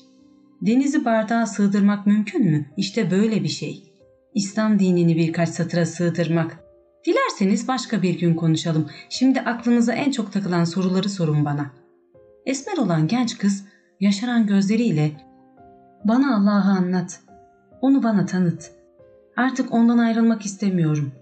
[0.62, 2.66] Denizi bardağa sığdırmak mümkün mü?
[2.76, 3.92] İşte böyle bir şey.
[4.34, 6.58] İslam dinini birkaç satıra sığdırmak.
[7.06, 8.90] Dilerseniz başka bir gün konuşalım.
[9.08, 11.70] Şimdi aklınıza en çok takılan soruları sorun bana.
[12.46, 13.64] Esmer olan genç kız
[14.00, 15.10] yaşaran gözleriyle
[16.04, 17.20] bana Allah'ı anlat.
[17.80, 18.70] Onu bana tanıt.
[19.36, 21.12] Artık ondan ayrılmak istemiyorum.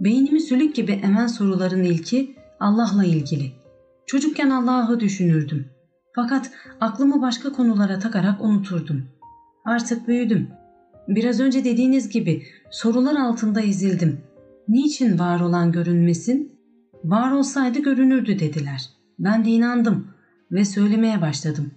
[0.00, 3.52] Beynimi sülük gibi emen soruların ilki Allah'la ilgili.
[4.06, 5.73] Çocukken Allah'ı düşünürdüm.
[6.14, 6.50] Fakat
[6.80, 9.04] aklımı başka konulara takarak unuturdum.
[9.64, 10.48] Artık büyüdüm.
[11.08, 14.20] Biraz önce dediğiniz gibi sorular altında ezildim.
[14.68, 16.52] Niçin var olan görünmesin?
[17.04, 18.88] Var olsaydı görünürdü dediler.
[19.18, 20.08] Ben de inandım
[20.52, 21.70] ve söylemeye başladım.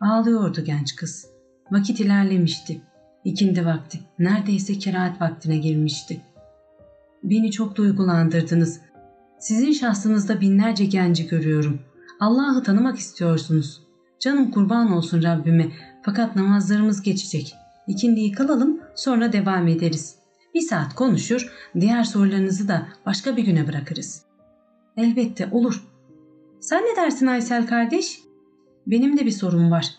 [0.00, 1.26] Ağlıyordu genç kız.
[1.70, 2.80] Vakit ilerlemişti.
[3.24, 4.00] İkindi vakti.
[4.18, 6.20] Neredeyse kerahat vaktine girmişti.
[7.22, 8.80] Beni çok duygulandırdınız.
[9.40, 11.80] Sizin şahsınızda binlerce genci görüyorum.
[12.20, 13.82] Allah'ı tanımak istiyorsunuz.
[14.20, 15.72] Canım kurban olsun Rabbime.
[16.02, 17.54] Fakat namazlarımız geçecek.
[17.86, 20.16] İkindiyi kalalım sonra devam ederiz.
[20.54, 24.22] Bir saat konuşur, diğer sorularınızı da başka bir güne bırakırız.
[24.96, 25.84] Elbette olur.
[26.60, 28.20] Sen ne dersin Aysel kardeş?
[28.86, 29.94] Benim de bir sorum var.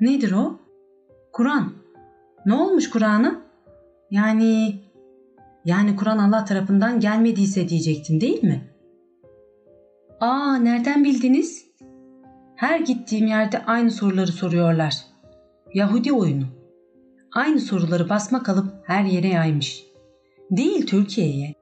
[0.00, 0.58] Nedir o?
[1.32, 1.72] Kur'an.
[2.46, 3.40] Ne olmuş Kur'an'a?
[4.10, 4.80] Yani
[5.64, 8.69] yani Kur'an Allah tarafından gelmediyse diyecektin değil mi?
[10.20, 11.66] Aa nereden bildiniz?
[12.56, 14.96] Her gittiğim yerde aynı soruları soruyorlar.
[15.74, 16.44] Yahudi oyunu.
[17.32, 19.84] Aynı soruları basma kalıp her yere yaymış.
[20.50, 21.54] Değil Türkiye'ye.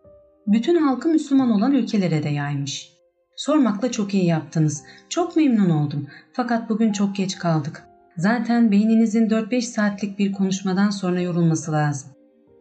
[0.46, 2.92] Bütün halkı Müslüman olan ülkelere de yaymış.
[3.36, 4.84] Sormakla çok iyi yaptınız.
[5.08, 6.06] Çok memnun oldum.
[6.32, 7.84] Fakat bugün çok geç kaldık.
[8.16, 12.10] Zaten beyninizin 4-5 saatlik bir konuşmadan sonra yorulması lazım.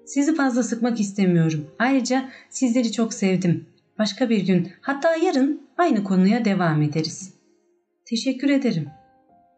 [0.06, 1.68] Sizi fazla sıkmak istemiyorum.
[1.80, 3.66] Ayrıca sizleri çok sevdim.
[4.00, 7.34] Başka bir gün hatta yarın aynı konuya devam ederiz.
[8.06, 8.90] Teşekkür ederim.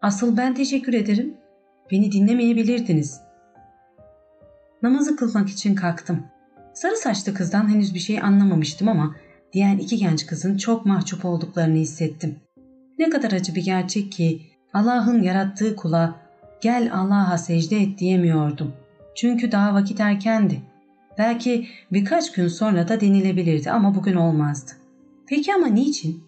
[0.02, 1.34] Asıl ben teşekkür ederim.
[1.92, 3.22] Beni dinlemeyebilirdiniz.
[4.84, 6.26] Namazı kılmak için kalktım.
[6.74, 9.16] Sarı saçlı kızdan henüz bir şey anlamamıştım ama
[9.54, 12.36] diğer iki genç kızın çok mahcup olduklarını hissettim.
[13.00, 14.42] Ne kadar acı bir gerçek ki
[14.74, 16.16] Allah'ın yarattığı kula
[16.62, 18.74] gel Allah'a secde et diyemiyordum.
[19.16, 20.62] Çünkü daha vakit erkendi.
[21.18, 24.72] Belki birkaç gün sonra da denilebilirdi ama bugün olmazdı.
[25.30, 26.24] Peki ama niçin?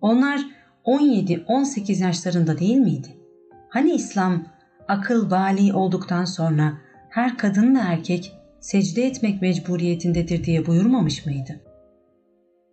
[0.00, 0.40] Onlar
[0.84, 3.08] 17-18 yaşlarında değil miydi?
[3.68, 4.44] Hani İslam
[4.88, 6.72] akıl bali olduktan sonra
[7.08, 11.60] her kadın ve erkek secde etmek mecburiyetindedir diye buyurmamış mıydı?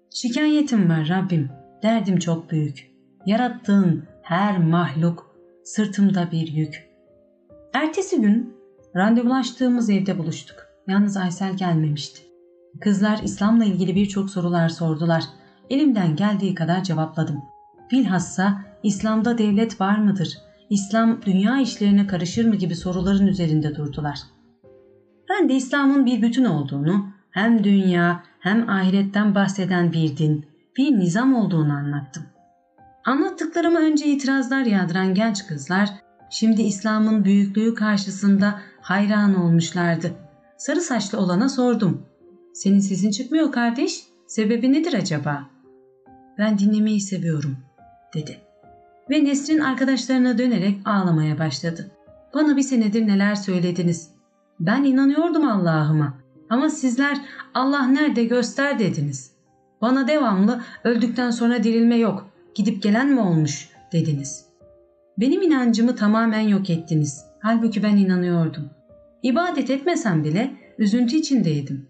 [0.09, 1.49] Şikayetim var Rabbim,
[1.83, 2.91] derdim çok büyük.
[3.25, 6.89] Yarattığın her mahluk sırtımda bir yük.
[7.73, 8.53] Ertesi gün
[8.95, 10.57] randevulaştığımız evde buluştuk.
[10.87, 12.21] Yalnız Aysel gelmemişti.
[12.81, 15.23] Kızlar İslam'la ilgili birçok sorular sordular.
[15.69, 17.41] Elimden geldiği kadar cevapladım.
[17.91, 20.37] Bilhassa İslam'da devlet var mıdır?
[20.69, 24.19] İslam dünya işlerine karışır mı gibi soruların üzerinde durdular.
[25.29, 30.45] Ben de İslam'ın bir bütün olduğunu, hem dünya hem ahiretten bahseden bir din,
[30.77, 32.23] bir nizam olduğunu anlattım.
[33.05, 35.89] Anlattıklarıma önce itirazlar yağdıran genç kızlar,
[36.29, 40.11] şimdi İslam'ın büyüklüğü karşısında hayran olmuşlardı.
[40.57, 42.05] Sarı saçlı olana sordum.
[42.53, 45.52] Senin sesin çıkmıyor kardeş, sebebi nedir acaba?
[46.37, 47.57] Ben dinlemeyi seviyorum,
[48.13, 48.37] dedi.
[49.09, 51.91] Ve Nesrin arkadaşlarına dönerek ağlamaya başladı.
[52.33, 54.09] Bana bir senedir neler söylediniz.
[54.59, 56.13] Ben inanıyordum Allah'ıma.
[56.49, 57.17] Ama sizler
[57.53, 59.31] Allah nerede göster dediniz.
[59.81, 64.45] Bana devamlı öldükten sonra dirilme yok, gidip gelen mi olmuş dediniz.
[65.17, 67.25] Benim inancımı tamamen yok ettiniz.
[67.39, 68.69] Halbuki ben inanıyordum.
[69.23, 71.87] İbadet etmesem bile üzüntü içindeydim.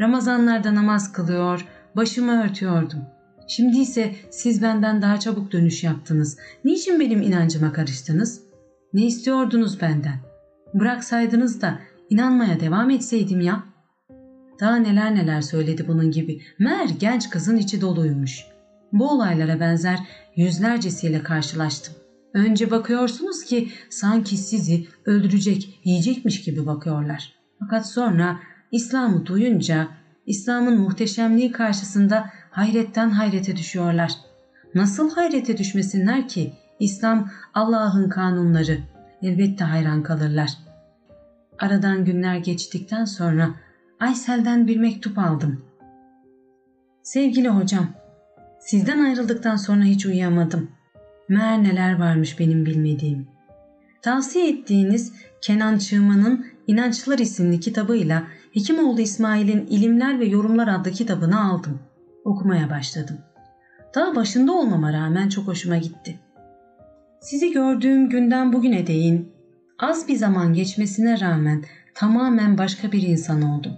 [0.00, 1.66] Ramazanlarda namaz kılıyor,
[1.96, 3.15] başımı örtüyordum.
[3.48, 6.38] Şimdi ise siz benden daha çabuk dönüş yaptınız.
[6.64, 8.42] Niçin benim inancıma karıştınız?
[8.92, 10.18] Ne istiyordunuz benden?
[10.74, 11.78] Bıraksaydınız da
[12.10, 13.64] inanmaya devam etseydim ya.
[14.60, 16.42] Daha neler neler söyledi bunun gibi.
[16.58, 18.44] Mer genç kızın içi doluymuş.
[18.92, 19.98] Bu olaylara benzer
[20.36, 21.94] yüzlercesiyle karşılaştım.
[22.34, 27.32] Önce bakıyorsunuz ki sanki sizi öldürecek, yiyecekmiş gibi bakıyorlar.
[27.60, 28.38] Fakat sonra
[28.72, 29.88] İslam'ı duyunca
[30.26, 34.12] İslam'ın muhteşemliği karşısında hayretten hayrete düşüyorlar.
[34.74, 36.52] Nasıl hayrete düşmesinler ki?
[36.80, 38.78] İslam Allah'ın kanunları.
[39.22, 40.50] Elbette hayran kalırlar.
[41.58, 43.50] Aradan günler geçtikten sonra
[44.00, 45.64] Aysel'den bir mektup aldım.
[47.02, 47.86] Sevgili hocam,
[48.60, 50.70] sizden ayrıldıktan sonra hiç uyuyamadım.
[51.28, 53.26] Meğer neler varmış benim bilmediğim.
[54.02, 61.80] Tavsiye ettiğiniz Kenan Çığman'ın İnançlar isimli kitabıyla Hekimoğlu İsmail'in İlimler ve Yorumlar adlı kitabını aldım.
[62.26, 63.18] Okumaya başladım.
[63.94, 66.18] Daha başında olmama rağmen çok hoşuma gitti.
[67.20, 69.32] Sizi gördüğüm günden bugüne değin
[69.78, 71.64] az bir zaman geçmesine rağmen
[71.94, 73.72] tamamen başka bir insan oldum.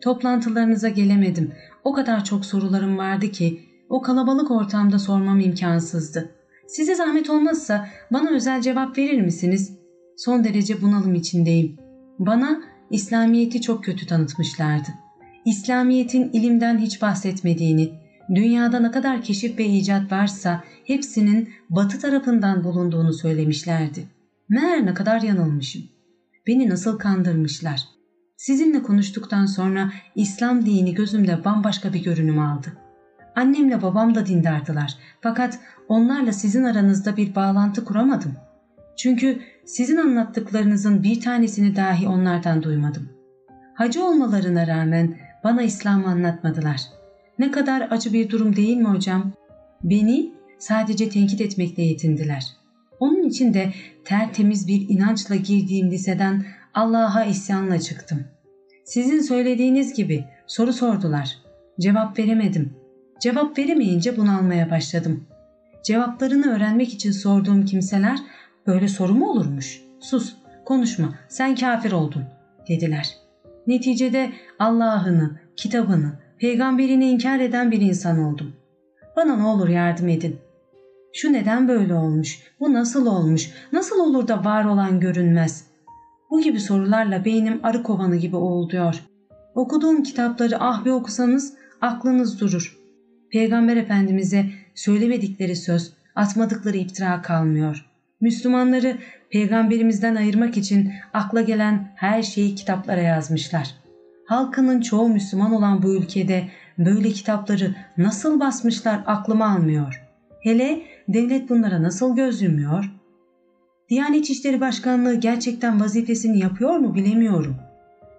[0.00, 1.52] Toplantılarınıza gelemedim.
[1.84, 6.30] O kadar çok sorularım vardı ki o kalabalık ortamda sormam imkansızdı.
[6.68, 9.78] Size zahmet olmazsa bana özel cevap verir misiniz?
[10.16, 11.76] Son derece bunalım içindeyim.
[12.18, 15.05] Bana İslamiyet'i çok kötü tanıtmışlardı.
[15.46, 17.92] İslamiyet'in ilimden hiç bahsetmediğini,
[18.34, 24.06] dünyada ne kadar keşif ve icat varsa hepsinin batı tarafından bulunduğunu söylemişlerdi.
[24.48, 25.82] Meğer ne kadar yanılmışım.
[26.46, 27.80] Beni nasıl kandırmışlar.
[28.36, 32.72] Sizinle konuştuktan sonra İslam dini gözümde bambaşka bir görünüm aldı.
[33.36, 34.94] Annemle babam da dindardılar.
[35.20, 38.32] Fakat onlarla sizin aranızda bir bağlantı kuramadım.
[38.96, 43.08] Çünkü sizin anlattıklarınızın bir tanesini dahi onlardan duymadım.
[43.74, 46.80] Hacı olmalarına rağmen bana İslam'ı anlatmadılar.
[47.38, 49.32] Ne kadar acı bir durum değil mi hocam?
[49.84, 52.46] Beni sadece tenkit etmekle yetindiler.
[53.00, 53.72] Onun için de
[54.04, 56.44] tertemiz bir inançla girdiğim liseden
[56.74, 58.24] Allah'a isyanla çıktım.
[58.84, 61.38] Sizin söylediğiniz gibi soru sordular.
[61.80, 62.72] Cevap veremedim.
[63.20, 65.24] Cevap veremeyince bunalmaya başladım.
[65.84, 68.18] Cevaplarını öğrenmek için sorduğum kimseler
[68.66, 69.82] böyle soru mu olurmuş?
[70.00, 72.24] Sus, konuşma, sen kafir oldun
[72.68, 73.25] dediler.
[73.66, 78.52] Neticede Allah'ını, kitabını, peygamberini inkar eden bir insan oldum.
[79.16, 80.36] Bana ne olur yardım edin.
[81.12, 82.38] Şu neden böyle olmuş?
[82.60, 83.50] Bu nasıl olmuş?
[83.72, 85.66] Nasıl olur da var olan görünmez?
[86.30, 89.02] Bu gibi sorularla beynim arı kovanı gibi oğulduyor.
[89.54, 92.78] Okuduğum kitapları ah bir okusanız aklınız durur.
[93.32, 97.86] Peygamber Efendimiz'e söylemedikleri söz, atmadıkları iftira kalmıyor.
[98.20, 98.96] Müslümanları
[99.36, 103.74] peygamberimizden ayırmak için akla gelen her şeyi kitaplara yazmışlar.
[104.26, 110.02] Halkının çoğu Müslüman olan bu ülkede böyle kitapları nasıl basmışlar aklıma almıyor.
[110.40, 112.90] Hele devlet bunlara nasıl göz yumuyor?
[113.90, 117.56] Diyanet İşleri Başkanlığı gerçekten vazifesini yapıyor mu bilemiyorum.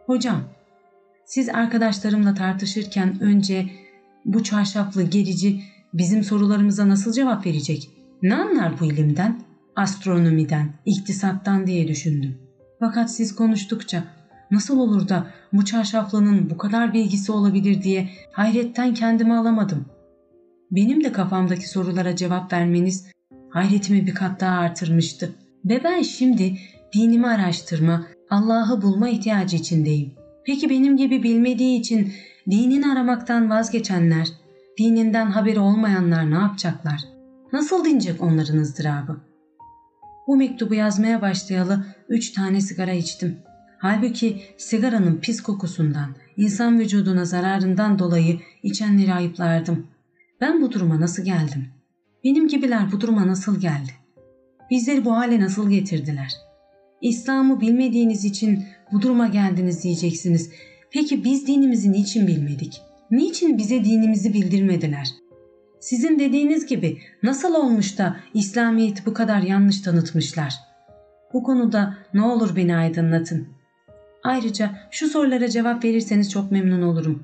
[0.05, 0.41] Hocam,
[1.25, 3.65] Siz arkadaşlarımla tartışırken önce
[4.25, 5.61] bu çarşaflı gerici
[5.93, 7.89] bizim sorularımıza nasıl cevap verecek?
[8.21, 9.46] Ne anlar bu ilimden?
[9.77, 12.37] Astronomiden, iktisattan diye düşündüm.
[12.79, 14.03] Fakat siz konuştukça
[14.51, 19.85] nasıl olur da bu çarşaflının bu kadar bilgisi olabilir diye hayretten kendimi alamadım.
[20.71, 23.07] Benim de kafamdaki sorulara cevap vermeniz
[23.49, 25.35] hayretimi bir kat daha artırmıştı.
[25.65, 26.57] Ve ben şimdi
[26.93, 30.13] dinimi araştırma, Allah'ı bulma ihtiyacı içindeyim.
[30.45, 32.13] Peki benim gibi bilmediği için
[32.49, 34.27] dinini aramaktan vazgeçenler,
[34.79, 37.01] dininden haberi olmayanlar ne yapacaklar?
[37.53, 39.27] Nasıl dinecek onların ızdırabı?
[40.27, 43.37] Bu mektubu yazmaya başlayalı üç tane sigara içtim.
[43.79, 49.87] Halbuki sigaranın pis kokusundan, insan vücuduna zararından dolayı içenleri ayıplardım.
[50.41, 51.67] Ben bu duruma nasıl geldim?
[52.23, 53.91] Benim gibiler bu duruma nasıl geldi?
[54.71, 56.31] Bizleri bu hale nasıl getirdiler?
[57.01, 60.51] İslam'ı bilmediğiniz için bu duruma geldiniz diyeceksiniz.
[60.91, 62.81] Peki biz dinimizi niçin bilmedik?
[63.11, 65.07] Niçin bize dinimizi bildirmediler?
[65.89, 70.53] Sizin dediğiniz gibi nasıl olmuş da İslamiyet'i bu kadar yanlış tanıtmışlar?
[71.33, 73.47] Bu konuda ne olur beni aydınlatın.
[74.23, 77.23] Ayrıca şu sorulara cevap verirseniz çok memnun olurum.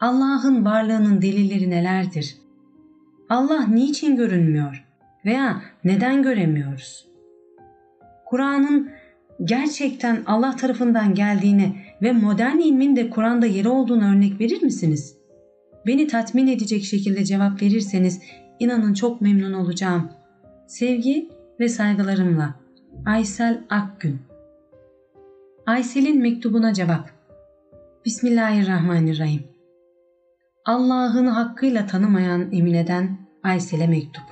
[0.00, 2.36] Allah'ın varlığının delilleri nelerdir?
[3.28, 4.84] Allah niçin görünmüyor
[5.24, 7.06] veya neden göremiyoruz?
[8.26, 8.90] Kur'an'ın
[9.44, 11.72] gerçekten Allah tarafından geldiğine
[12.02, 15.17] ve modern ilmin de Kur'an'da yeri olduğunu örnek verir misiniz?
[15.88, 18.20] Beni tatmin edecek şekilde cevap verirseniz
[18.58, 20.10] inanın çok memnun olacağım.
[20.66, 21.28] Sevgi
[21.60, 22.54] ve saygılarımla
[23.06, 24.18] Aysel Akgün
[25.66, 27.10] Aysel'in mektubuna cevap
[28.04, 29.42] Bismillahirrahmanirrahim
[30.64, 34.24] Allah'ını hakkıyla tanımayan Emine'den Aysel'e mektup.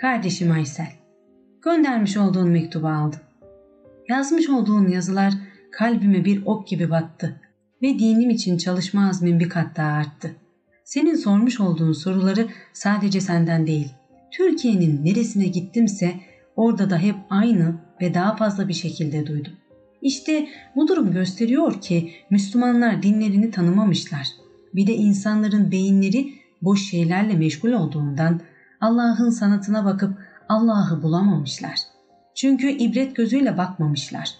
[0.00, 0.92] Kardeşim Aysel,
[1.62, 3.20] göndermiş olduğun mektubu aldım.
[4.08, 5.32] Yazmış olduğun yazılar
[5.72, 7.40] kalbime bir ok gibi battı
[7.82, 10.36] ve dinim için çalışma azmin bir kat daha arttı.
[10.86, 13.88] Senin sormuş olduğun soruları sadece senden değil,
[14.30, 16.14] Türkiye'nin neresine gittimse
[16.56, 19.52] orada da hep aynı ve daha fazla bir şekilde duydum.
[20.02, 24.26] İşte bu durum gösteriyor ki Müslümanlar dinlerini tanımamışlar.
[24.74, 26.32] Bir de insanların beyinleri
[26.62, 28.40] boş şeylerle meşgul olduğundan
[28.80, 30.18] Allah'ın sanatına bakıp
[30.48, 31.76] Allah'ı bulamamışlar.
[32.34, 34.34] Çünkü ibret gözüyle bakmamışlar.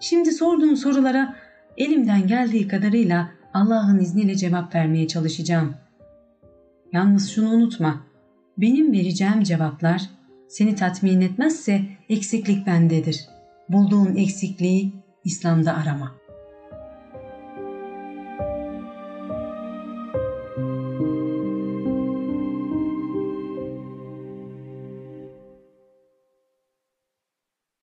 [0.00, 1.36] Şimdi sorduğun sorulara
[1.76, 5.74] elimden geldiği kadarıyla Allah'ın izniyle cevap vermeye çalışacağım.
[6.92, 8.00] Yalnız şunu unutma.
[8.58, 10.02] Benim vereceğim cevaplar
[10.48, 13.24] seni tatmin etmezse eksiklik bendedir.
[13.68, 14.92] Bulduğun eksikliği
[15.24, 16.25] İslam'da arama.''